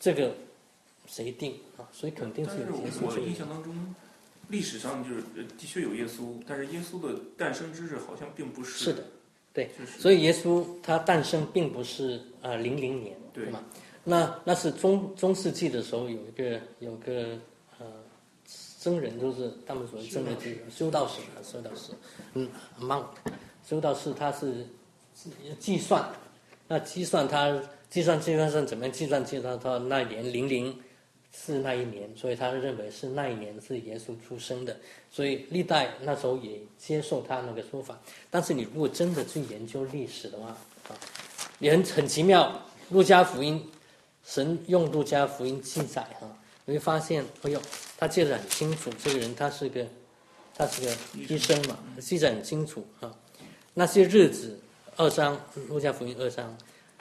[0.00, 0.34] 这个
[1.06, 1.88] 谁定啊？
[1.92, 3.06] 所以肯定是有耶稣。
[3.06, 3.94] 我印象当中。
[4.52, 5.22] 历史上就是
[5.58, 8.84] 的确有耶稣，但是耶稣的诞生之日好像并不是。
[8.84, 9.02] 是的，
[9.54, 13.64] 对，所以耶稣他诞生并不是呃零零年，对吗？
[14.04, 17.38] 那那是中中世纪的时候有一个有个
[17.78, 17.86] 呃
[18.44, 20.36] 僧人，就是他们所谓僧人，
[20.70, 21.92] 修道士啊，修道士，
[22.34, 22.46] 嗯
[22.78, 23.06] ，monk，
[23.66, 24.66] 修道士他是
[25.58, 26.06] 计算，
[26.68, 30.78] 那计算他计算计算上怎么样计算计算他那年零零。
[31.34, 34.76] 是那一年，所以他认为是那一年是耶稣出生的，
[35.10, 37.98] 所以历代那时候也接受他那个说法。
[38.30, 40.48] 但是你如果真的去研究历史的话，
[40.88, 40.96] 啊，
[41.58, 42.62] 也很很奇妙。
[42.90, 43.66] 路加福音，
[44.24, 46.30] 神用路加福音记载哈，
[46.66, 47.60] 你会发现，哎呦，
[47.96, 48.90] 他记得很清楚。
[49.02, 49.86] 这个人他是个，
[50.54, 50.94] 他是个
[51.28, 53.10] 医生嘛，记得很清楚啊。
[53.72, 54.60] 那些日子，
[54.96, 56.54] 二章路加福音二章，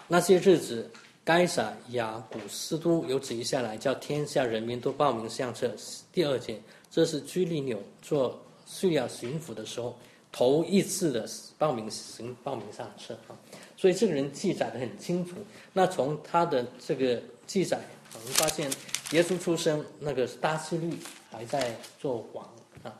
[0.07, 0.89] 那些日子。
[1.23, 5.71] 该撒亚古斯都有旨意下来，叫天下人民都报名相册。
[6.11, 6.59] 第二件，
[6.89, 9.95] 这是居里纽做叙利亚巡抚的时候
[10.31, 13.37] 头一次的报名行报名上册啊。
[13.77, 15.35] 所以这个人记载的很清楚。
[15.73, 17.79] 那从他的这个记载，
[18.15, 18.69] 我们发现
[19.11, 20.91] 耶稣出生那个大希律
[21.29, 22.43] 还在做王
[22.81, 22.91] 啊。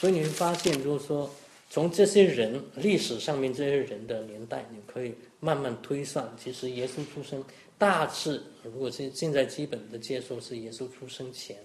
[0.00, 1.30] 所以你会发现，就是说
[1.70, 7.44] 从这些人历史上面这些人的年代，你可以慢慢推算，其实耶稣出生。
[7.78, 11.56] 大致，如果现现在基本的接受是耶稣出生前，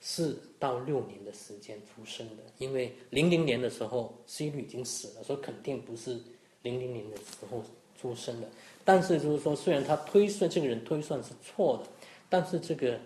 [0.00, 6.20] 四到六年的时间出生的，因为零零年的时候希律已经死了，所以肯定不是
[6.62, 7.64] 零零年的时候
[8.00, 8.48] 出生的。
[8.84, 11.90] 但是就是说，虽然他推算这个人推算是错的，
[12.28, 12.98] 但是这个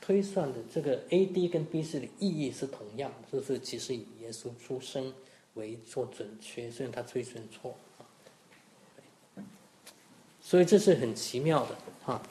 [0.00, 1.48] 推算的这个 A.D.
[1.48, 2.00] 跟 B.C.
[2.00, 5.12] 的意义是同样，就是其实以耶稣出生
[5.54, 7.74] 为做准确，虽然他推算错。
[10.44, 12.22] 所以这是很奇妙的哈。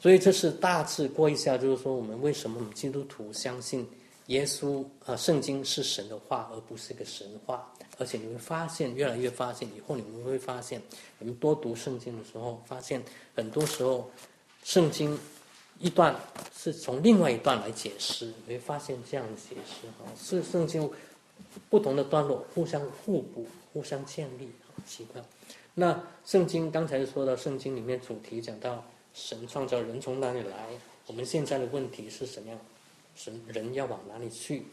[0.00, 3.88] 所以这是大致过一下，就是说我们为什么我们基督徒相信
[4.26, 7.72] 耶稣啊，圣经是神的话，而不是一个神话。
[7.98, 10.82] 而且你会发现，越来越发现，以后你们会发现，
[11.18, 13.02] 你们多读圣经的时候，发现
[13.34, 14.10] 很多时候
[14.62, 15.18] 圣经
[15.78, 16.14] 一段
[16.54, 20.88] 是从另外一段来解释，你会发现这样的解释哈，是圣经
[21.70, 24.50] 不同的段落互相互补、互相建立，
[24.86, 25.22] 奇怪。
[25.78, 28.84] 那圣经刚才说到，圣经里面主题讲到。
[29.18, 30.68] 神创造人从哪里来？
[31.06, 32.58] 我们现在的问题是什么样？
[33.14, 34.66] 神人要往哪里去？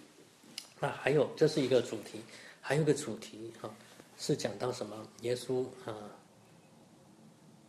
[0.81, 2.21] 那还有这是一个主题，
[2.59, 3.73] 还有个主题哈，
[4.17, 5.07] 是讲到什么？
[5.21, 5.95] 耶稣啊，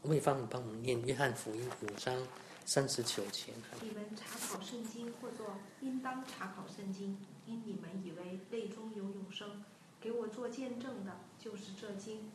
[0.03, 2.27] 魏芳帮我们念约翰福音五章
[2.65, 3.53] 三十九节。
[3.81, 7.17] 你们查考圣经，或作应当查考圣经，
[7.47, 9.63] 因你们以为内中有永生，
[10.01, 12.33] 给我做见证的，就是这经。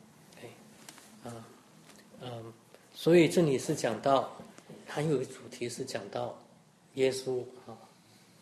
[1.23, 1.47] 啊，
[2.21, 2.53] 嗯。
[2.93, 4.29] 所以这里是讲到，
[4.85, 6.37] 还有一个主题是讲到
[6.95, 7.71] 耶稣啊，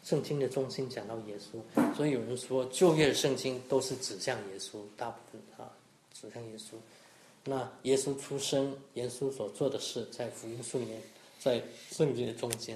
[0.04, 1.94] 圣经的中心讲到耶稣。
[1.96, 5.70] 所以有人说旧约圣经都是指向耶稣，大部分啊
[6.12, 6.74] 指向耶稣。
[7.44, 11.00] 那耶稣出生，耶稣所做的事，在福音书里面，
[11.40, 11.62] 在
[11.92, 12.76] 圣经的中间。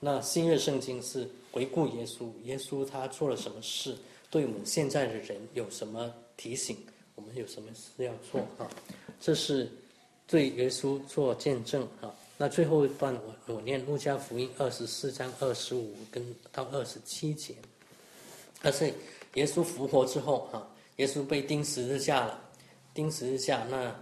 [0.00, 3.96] 那新约圣经是回顾耶稣，耶稣他做了什么事，
[4.30, 6.76] 对我们现在的人有什么提醒，
[7.14, 8.68] 我们有什么事要做啊？
[9.20, 9.70] 这是。
[10.26, 12.14] 对耶稣做见证啊！
[12.38, 17.52] 那最后一段我我念路加福音二十四章二十五跟到二十七节，
[18.62, 18.94] 那是
[19.34, 20.64] 耶稣复活之后啊，
[20.98, 22.40] 耶稣被钉十字架了，
[22.94, 23.92] 钉十字架那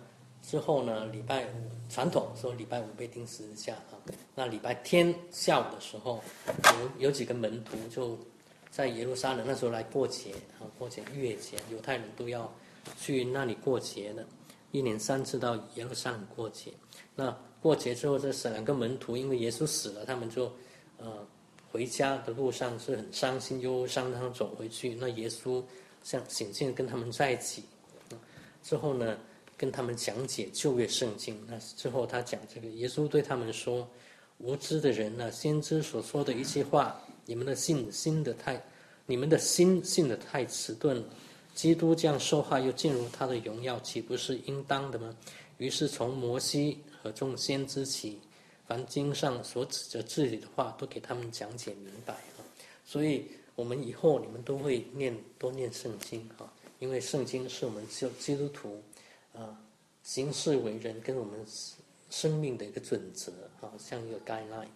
[0.43, 3.97] 之后呢，礼拜五传统说礼拜五被钉十字架啊，
[4.35, 6.23] 那礼拜天下午的时候，
[6.99, 8.19] 有有几个门徒就
[8.71, 12.55] 在耶路撒冷那时候来过节啊，过节月节，犹太人都要
[13.01, 14.23] 去那里过节的。
[14.71, 16.73] 一年三次到耶路撒冷过节，
[17.15, 20.53] 那过节之后，这两个门徒因为耶稣死了，他们就
[20.99, 21.27] 呃
[21.73, 24.95] 回家的路上是很伤心忧伤，他们走回去。
[24.95, 25.63] 那耶稣
[26.05, 27.65] 像显现跟他们在一起，
[28.63, 29.19] 之后呢
[29.57, 31.37] 跟他们讲解旧约圣经。
[31.49, 33.89] 那之后他讲这个，耶稣对他们说
[34.39, 38.63] ：“无知的人呢，先知所说的一些话，你们的信心的太，
[39.07, 41.05] 你们的心信的太迟钝了。”
[41.59, 45.13] 基督这样说话，又进入他的荣耀，岂不是应当的吗？
[45.57, 48.21] 于是从摩西和众先知起，
[48.69, 52.47] 凡经上所指着自己的话，都给他们讲解明白啊。
[52.85, 56.47] 所以，我们以后你们都会念多念圣经啊，
[56.79, 58.81] 因为圣经是我们基基督徒
[59.35, 59.61] 啊
[60.05, 61.45] 行事为人跟我们
[62.09, 64.69] 生命的一个准则啊，像一个 guideline。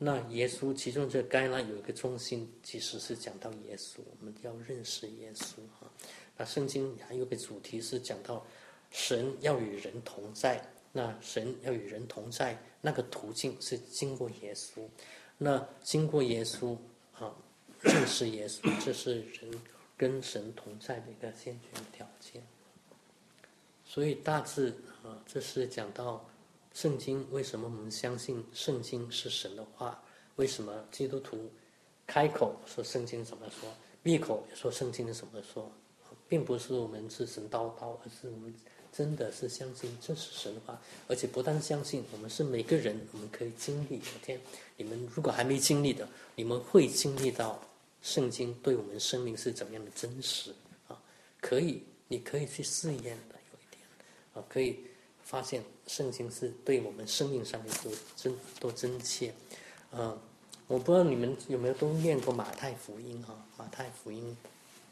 [0.00, 5.90] 那耶稣其中这该呢有一个中心，其实是讲到耶稣，我们要认识耶稣哈。
[6.36, 8.46] 那圣经还有个主题是讲到
[8.92, 14.86] 神要与人同在，那神要与人同在，那个途径是经过耶稣。
[15.36, 16.76] 那经过耶稣
[17.12, 17.34] 啊，
[17.80, 19.50] 认识耶稣，这是人
[19.96, 22.40] 跟神同在的一个先决条件。
[23.84, 24.72] 所以大致
[25.02, 26.24] 啊，这是讲到。
[26.80, 30.00] 圣经为什么我们相信圣经是神的话？
[30.36, 31.50] 为什么基督徒
[32.06, 33.68] 开口说圣经怎么说，
[34.00, 35.68] 闭口说圣经怎么说？
[36.28, 38.54] 并不是我们自神叨叨，而是我们
[38.92, 43.98] 真的是相信这是神的话，而且不但相信，我们是每个人我们可以经历。
[43.98, 44.40] 昨天
[44.76, 47.60] 你们如果还没经历的，你们会经历到
[48.02, 50.54] 圣经对我们生命是怎么样的真实
[50.86, 50.96] 啊？
[51.40, 53.82] 可以，你可以去试验的，有一点
[54.34, 54.78] 啊，可以。
[55.24, 59.32] 发现圣经是对我们生命上面多真多真切，
[59.90, 60.16] 嗯，
[60.66, 63.34] 我不知道你们有没有都念过马太福音啊？
[63.56, 64.36] 马太福音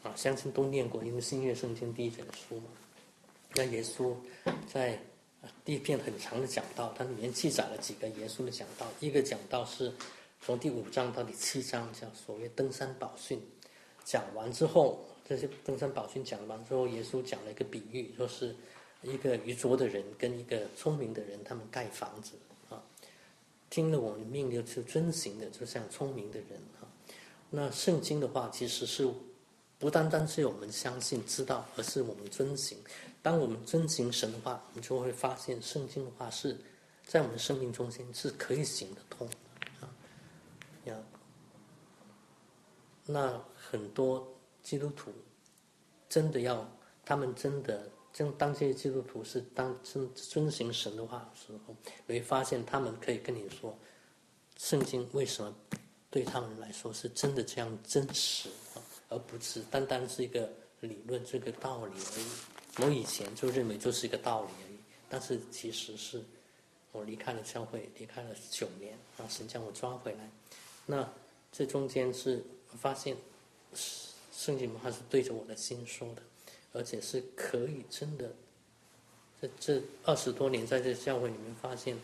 [0.02, 2.64] 啊，相信都念过，因为新约圣经第一卷书嘛。
[3.54, 4.14] 那耶稣
[4.66, 4.98] 在
[5.66, 8.86] 第一篇很长的讲道，它里面记载了几个耶稣的讲道。
[8.98, 9.92] 一个讲道是
[10.40, 13.38] 从第五章到第七章，叫所谓登山宝训。
[14.02, 18.56] 讲完之后，这些登山宝训讲完之后，耶稣讲了一个比喻，说是。
[19.02, 22.32] 一个愚拙的人跟一个聪明的人，他们盖房子
[22.68, 22.82] 啊，
[23.70, 26.88] 听了我们的命令去遵行的，就像聪明的人啊。
[27.50, 29.08] 那圣经的话，其实是
[29.78, 32.78] 不单单是我们相信知道，而是我们遵行。
[33.22, 36.56] 当我们遵行神的话，我们就会发现圣经的话是
[37.04, 39.28] 在我们生命中间是可以行得通
[39.80, 39.86] 啊。
[40.86, 40.96] 呀，
[43.04, 44.26] 那很多
[44.62, 45.12] 基督徒
[46.08, 46.68] 真的要，
[47.04, 53.76] 他们真的真当这些基督徒是当遵遵行神的话时候，你会发现他们可以跟你说，
[54.56, 55.54] 圣经为什么
[56.10, 58.48] 对他们来说是真的这样真实，
[59.10, 60.50] 而不是单单是一个
[60.80, 62.86] 理论这个道理而已。
[62.86, 64.78] 我以前就认为就是一个道理而已，
[65.10, 66.24] 但是其实是
[66.92, 70.30] 我离开了教会，离开了九年啊，神将我抓回来。
[70.86, 71.06] 那
[71.52, 72.42] 这中间是
[72.80, 73.14] 发现
[74.32, 76.22] 圣经的话是对着我的心说的，
[76.76, 78.34] 而且是可以真的，
[79.40, 81.96] 在这二十多年在这教会里面发现，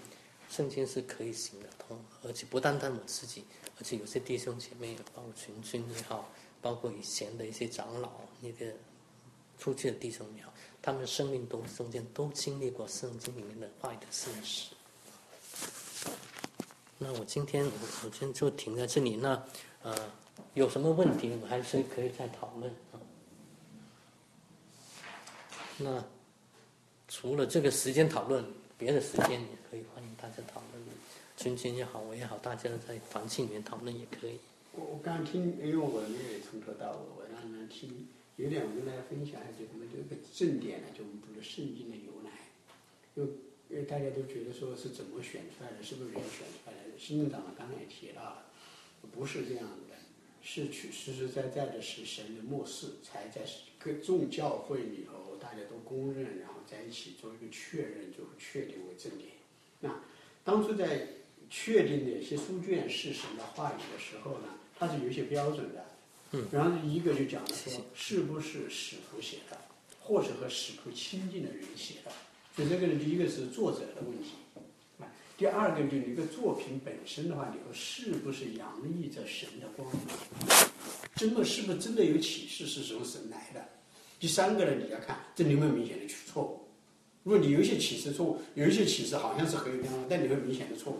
[0.49, 3.45] 圣经是可以行得通，而且不单单我自己，
[3.79, 6.31] 而且有些弟兄姐妹，包括群军也好，
[6.62, 8.11] 包括以前的一些长老，
[8.41, 8.73] 那个
[9.59, 14.75] 出去的弟兄也好，他们生命都中间都经历过圣经里面的坏的现实。
[16.99, 17.73] 那我今天我
[18.05, 19.16] 我今天就停在这里。
[19.16, 19.45] 那
[19.83, 19.95] 呃，
[20.55, 22.97] 有什么问题，我们还是可以再讨论啊。
[25.79, 26.05] 那
[27.09, 28.45] 除了这个时间讨论，
[28.79, 30.85] 别的时间也可以欢迎大家讨论，
[31.37, 34.39] 君君也好，我也好，大家在团庆里面讨论也可以。
[34.73, 42.31] 我我刚听，因为我没有从头到尾，我让你们听，有点我跟大家分享一下，就我们这个正点呢，就我们读的圣经的由来，
[43.14, 43.31] 因为
[43.68, 46.99] 因为大家都觉得说是怎么选出来的，是不是人选出来的？
[46.99, 48.47] 新政长刚才也提到了，
[49.12, 49.97] 不是这样的，
[50.43, 53.41] 是去实实在在的是神的末世，才在
[53.79, 55.12] 各众教会里头
[55.53, 59.28] 大家都公认，然后在一起做一个确认，最后确定为正点。
[59.80, 59.94] 那
[60.42, 61.07] 当初在
[61.50, 64.48] 确定哪些书卷是神的话语的时候呢，
[64.78, 65.84] 它是有一些标准的。
[66.30, 66.46] 嗯。
[66.50, 69.61] 然后一个就讲了说，是不是使徒写的，
[70.00, 72.11] 或者和使徒亲近的人写的？
[72.57, 74.30] 所以这个呢，第一个是作者的问题。
[75.36, 80.70] 第二个就是一个作品本身的话，你说是不是洋溢着神的光芒？
[81.14, 83.68] 真的是不是真的有启示是从神来的？
[84.23, 86.61] 第三个呢，你要看这里面明显的错误。
[87.25, 90.99] 如果你有一些启示错误，有一些启示好像是很有亮光，但你会明显的错误。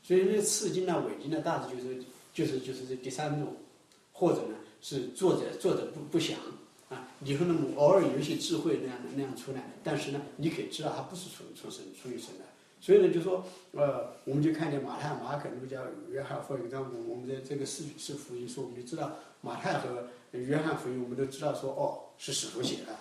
[0.00, 3.56] 所以那次经呢、伪经呢，大致就是就是就是这第三种，
[4.12, 6.38] 或者呢是作者作者不不详
[6.88, 7.08] 啊。
[7.18, 12.44] 你说呢，偶尔有一些智慧那样那样出来，但是呢，你可以知道它不是出出生出于神的。
[12.80, 15.82] 所以呢，就说，呃，我们就看见马太、马可、路加、
[16.12, 22.96] 约翰福音当中，我们的这个四四福音书，我们就知道马太和约翰福音，我们都知道说，哦，是使徒写的，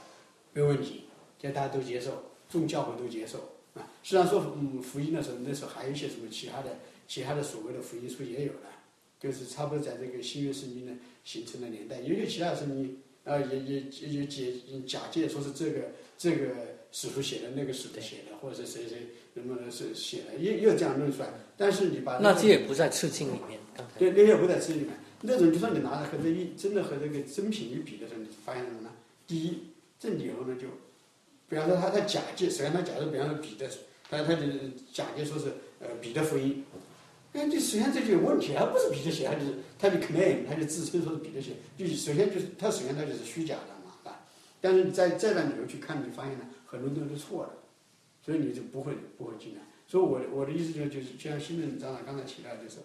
[0.53, 1.05] 没有问题，
[1.39, 3.87] 这大家都接受，众教会都接受啊。
[4.03, 8.69] 虽然说，嗯，福音的时候，那时候还有一些什么其他的、其他的所谓的福音书也有了，
[9.19, 10.93] 就是差不多在这个新约圣经的
[11.23, 14.53] 形成的年代，有些其他圣经啊，也也也解
[14.87, 16.47] 假借说是这个这个
[16.91, 18.97] 使徒写的，那个使徒写的，或者是谁谁。
[19.33, 21.29] 能不能是写的，也也有这样论出来。
[21.55, 24.93] 但是你把那这也不在次经里面，刚才对那些不在次经里面。
[25.21, 28.89] 那种就算你拿着和这一真的和这个真品一比的时候，你发现什么呢？
[29.31, 29.57] 第一，
[29.97, 30.67] 正以后呢就，
[31.47, 33.65] 比方说他他假借，首先他假设比方说彼得，
[34.09, 34.41] 他他就
[34.91, 36.65] 假借说是呃彼得福音，
[37.31, 44.19] 那就首先这就有问题，他不是彼得写，他就是他就 claim，他就自称说是彼得写，就首先就是他首先他就是虚假的嘛，啊。
[44.59, 47.53] 但是你再再往里头去看，你发现呢，很多东西都错了。
[48.23, 49.61] 所以你就不会不会进来。
[49.87, 52.77] 所以我的我的意思就就是，就像新任长老刚才提到，就是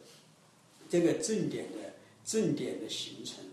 [0.89, 1.93] 这个正点的
[2.25, 3.45] 正点的形成，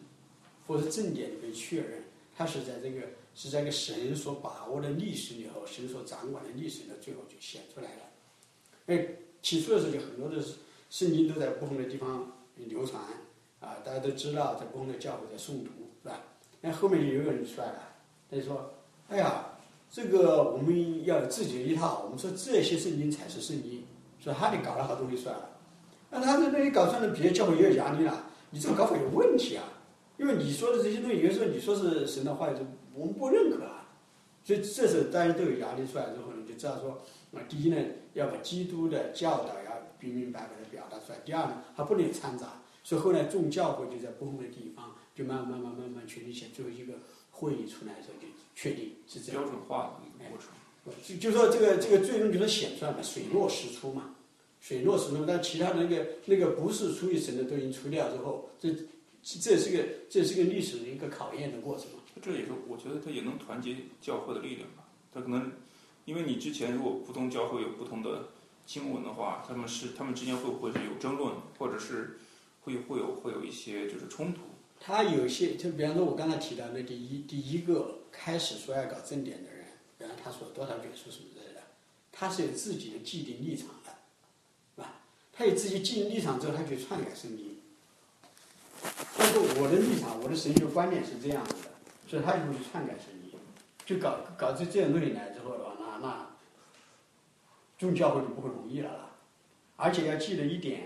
[0.66, 2.03] 或者正点的被确认，
[2.36, 3.02] 它是在这个
[3.36, 8.02] 是在一个神所把握的历史里头，神所掌管的历史里头，最后就显出来了。
[8.88, 9.08] 哎，
[9.42, 10.44] 起初的时候就很多的
[10.90, 13.02] 圣经都在不同的地方流传
[13.60, 15.70] 啊，大家都知道，在不同的教会在诵读，
[16.02, 16.22] 是吧？
[16.62, 17.96] 那后面就有个人出来了，
[18.30, 18.74] 他就说
[19.10, 19.50] ：“哎呀。”
[19.96, 23.84] 这个我们要有自己的一套，我们说这些圣经才是圣经，
[24.20, 25.52] 所以他得搞了好东西出来了。
[26.10, 28.26] 那他在那里搞出来了，别的教会也有压力了。
[28.50, 29.64] 你这个搞法有问题啊！
[30.18, 32.56] 因为你说的这些东西，有时候你说是神的话语，
[32.94, 33.90] 我们不认可啊。
[34.44, 37.02] 所以这时候大家都有压力出来之后呢，就知道说，
[37.34, 37.78] 啊，第一呢，
[38.14, 42.62] 要把基督的教导要明明白白的表达出来；第二呢，它不能掺杂。
[42.84, 46.94] 所以后来众教会就在不同的地方，就慢慢慢慢慢慢确立起来，最后一个
[47.32, 48.28] 会议出来的时候就。
[48.56, 54.14] 确定是这样标准化的一个过程，就就说这个这个最终就是显出来嘛，水落石出嘛，
[54.62, 55.26] 水落石出。
[55.26, 58.70] 但其他的那个那个不是出于神的都已经除掉之后，这
[59.24, 62.00] 这是个这是个历史的一个考验的过程嘛。
[62.22, 64.84] 这也是我觉得它也能团结教会的力量吧。
[65.14, 65.52] 它可能
[66.06, 68.30] 因为你之前如果不同教会有不同的
[68.66, 72.20] 经文的话，他们是他们之间会不会是有争论，或者是
[72.62, 74.42] 会会有会有一些就是冲突？
[74.80, 79.66] 他有些就比方说，我刚才提到那第一第一个开始说要搞正点的人，
[79.98, 81.62] 比方他说多少卷书什么之类的，
[82.12, 83.92] 他是有自己的既定立场的，
[84.76, 85.02] 是吧？
[85.32, 87.53] 他有自己既定立场之后，他去篡改圣经。
[89.18, 91.70] 但说我的立场，我的神学观念是这样子的，
[92.08, 93.40] 所以他就会篡改圣经，
[93.86, 96.28] 就搞搞出这样东西来之后的话，那那
[97.78, 99.10] 众教会就不会容易了啦。
[99.76, 100.84] 而且要记得一点，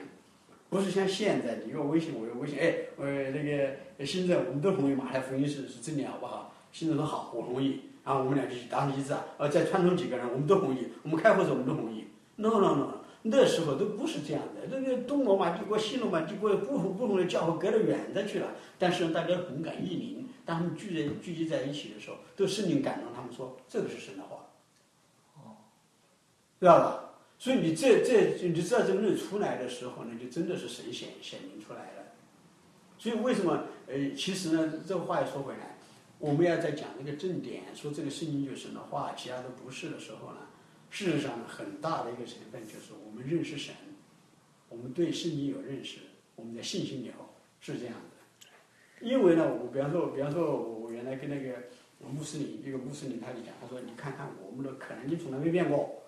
[0.70, 6.54] 不是像现在你用微信，我用微信，哎，我那个现在我们都同意马太福音是是真理，好不好？
[6.72, 12.08] 现在说好，我同意，然后我们俩就去达成一致啊，呃，再串通几个人，我们都同意，我们开会时候我们都同意。
[12.38, 12.88] no no no，
[13.30, 24.48] 那时候都不是这样的，那个东罗马帝国、西罗马帝国不同不同的教会隔得远的去了，但是大家同感异灵，当他们聚在聚集在一起的时候，都圣灵感动他们说这个是神的话，
[25.36, 25.58] 哦，
[26.60, 27.04] 知道吧？
[27.40, 32.04] 所以你这这你知道这个日出来的时候呢，就真的是神显显明出来了。
[32.98, 35.78] 所以为什么呃，其实呢，这个话又说回来，
[36.18, 40.38] 我们要在讲这个正点，说这个圣经就是神的话，其他都不是的时候呢，
[40.98, 43.76] 事实上很大的一个成分就是我们认识神，
[44.68, 46.00] 我们对圣经有认识，
[46.36, 49.08] 我们的信心也好，是这样的。
[49.08, 51.68] 因为呢，我比方说，比方说我原来跟那个
[52.00, 56.02] 穆斯林一个穆斯林他就讲，他说你看看我们的可能经从来没变过。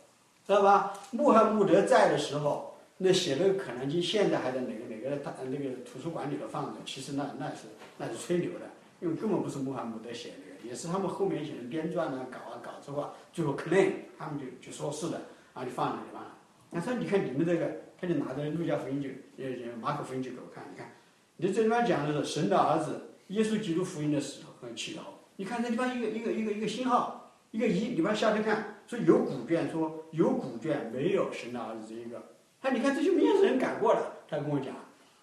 [0.48, 0.98] 知道吧？
[1.12, 6.80] 穆罕默德在的时候，那写的《可兰经》现在还在哪个哪个大那个图书馆里头放着。
[6.84, 7.68] 其实那那是
[8.00, 8.72] 那是吹牛的，
[9.02, 15.22] 因为根本不是穆罕默德写的，也是他们后面写的编撰啊、搞啊、搞之后啊，最后 claim 他们就就说是的，
[15.54, 16.36] 然后就放那地方了。
[16.72, 19.10] 他说：“你看你们这个，他就拿着《路加福音》就
[19.44, 20.92] 呃马可福音就给我看，你看，
[21.38, 25.02] 你这地方讲的是神的儿子耶稣基督福音的时候和起头，
[25.38, 32.20] 你看这地方一个一个一个一个星号，一个一，你往下头看。”说有古卷说有古卷没有神的儿子这一个，
[32.60, 34.24] 他你看这就没有人改过了。
[34.28, 34.74] 他跟我讲，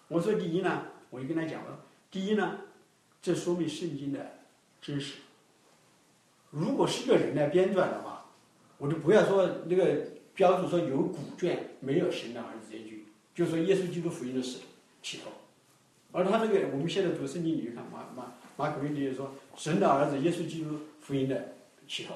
[0.07, 1.79] 我说第一呢，我就跟他讲了，
[2.09, 2.59] 第一呢，
[3.21, 4.19] 这说明圣经的
[4.81, 5.15] 真实。
[6.51, 8.25] 如果是个人来编撰的话，
[8.77, 14.59] 我就不要说那个标注说有古卷没有神的儿子这一句，就说耶稣基督福音的始
[15.01, 15.31] 起头。
[16.11, 21.55] 而他这个我们现在读圣经，你就看马马马可福音里说神的儿子耶稣基督福音的
[21.87, 22.15] 起头。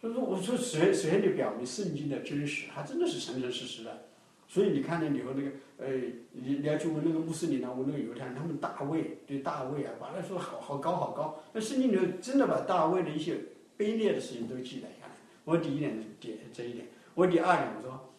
[0.00, 4.07] 所以说，我说首先首先就表明圣经的真实，它真的是真真实实的。
[4.48, 5.86] 所以你看那以后那个，呃，
[6.32, 11.38] 你你要去问那个穆斯林啊，问那个犹太人，他们大卫对大卫啊，把那说好好高好高。
[11.52, 13.34] 那圣经里头真的把大卫的一些
[13.76, 15.12] 卑劣的事情都记载下来。
[15.44, 18.10] 我第一点点这一点，我第二点我说，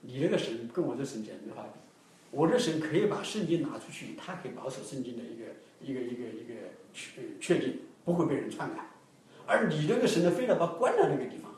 [0.00, 1.80] 你那个神跟我这神简直没法比。
[2.30, 5.44] 我的神可以把圣经拿出去，他可以保守圣经的一个
[5.80, 6.54] 一个一个一个
[6.92, 8.90] 确确定，不会被人篡改。
[9.46, 11.52] 而你这个神呢，非得把关到那个地方，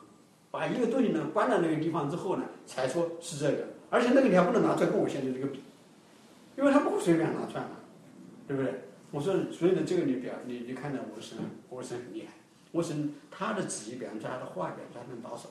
[0.51, 5.61] 把一个东西呢关到那个地方之后呢，才说是这个，而且那个你还不能拿出来跟我现在这个比，
[6.57, 7.77] 因为他不会随便拿出来嘛，
[8.47, 8.73] 对不对？
[9.11, 11.37] 我说，所以呢，这个你表你你看到我神，
[11.69, 12.33] 我神很厉害，
[12.71, 15.49] 我神他的旨意表现出他的话表现很保守，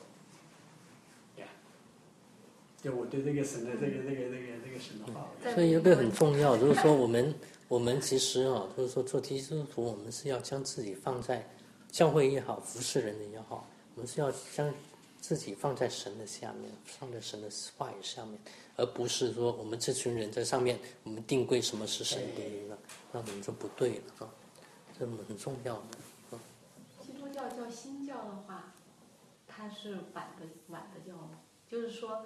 [1.36, 1.46] 呀，
[2.82, 7.34] 就我对这个神的这个这个这个这个神的话，所以一个很重要，就是说我们
[7.68, 11.46] 我们其实啊，就是说做基督徒，我们是要将自己放在。
[11.88, 14.70] 教会也好，服侍人的也好，我们是要将
[15.26, 18.38] 自己放在神的下面，放在神的话语下面，
[18.76, 22.78] 而不是说我们这群人在上面，我们定规什么是神定规了，
[23.10, 24.30] 那我们就不对了啊，
[24.96, 26.38] 这很重要的。
[27.04, 28.72] 基督教叫新教的话，
[29.48, 31.18] 它是晚的晚的教，
[31.68, 32.24] 就是说，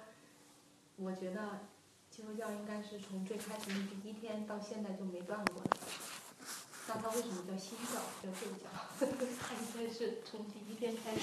[0.97, 1.61] 我觉得
[2.11, 5.71] 基督教应该是从最开始的第一天到现在就没断过的。
[6.87, 8.69] 那它为什么叫新教，叫旧教？
[8.99, 11.19] 它应该是从第一天开始。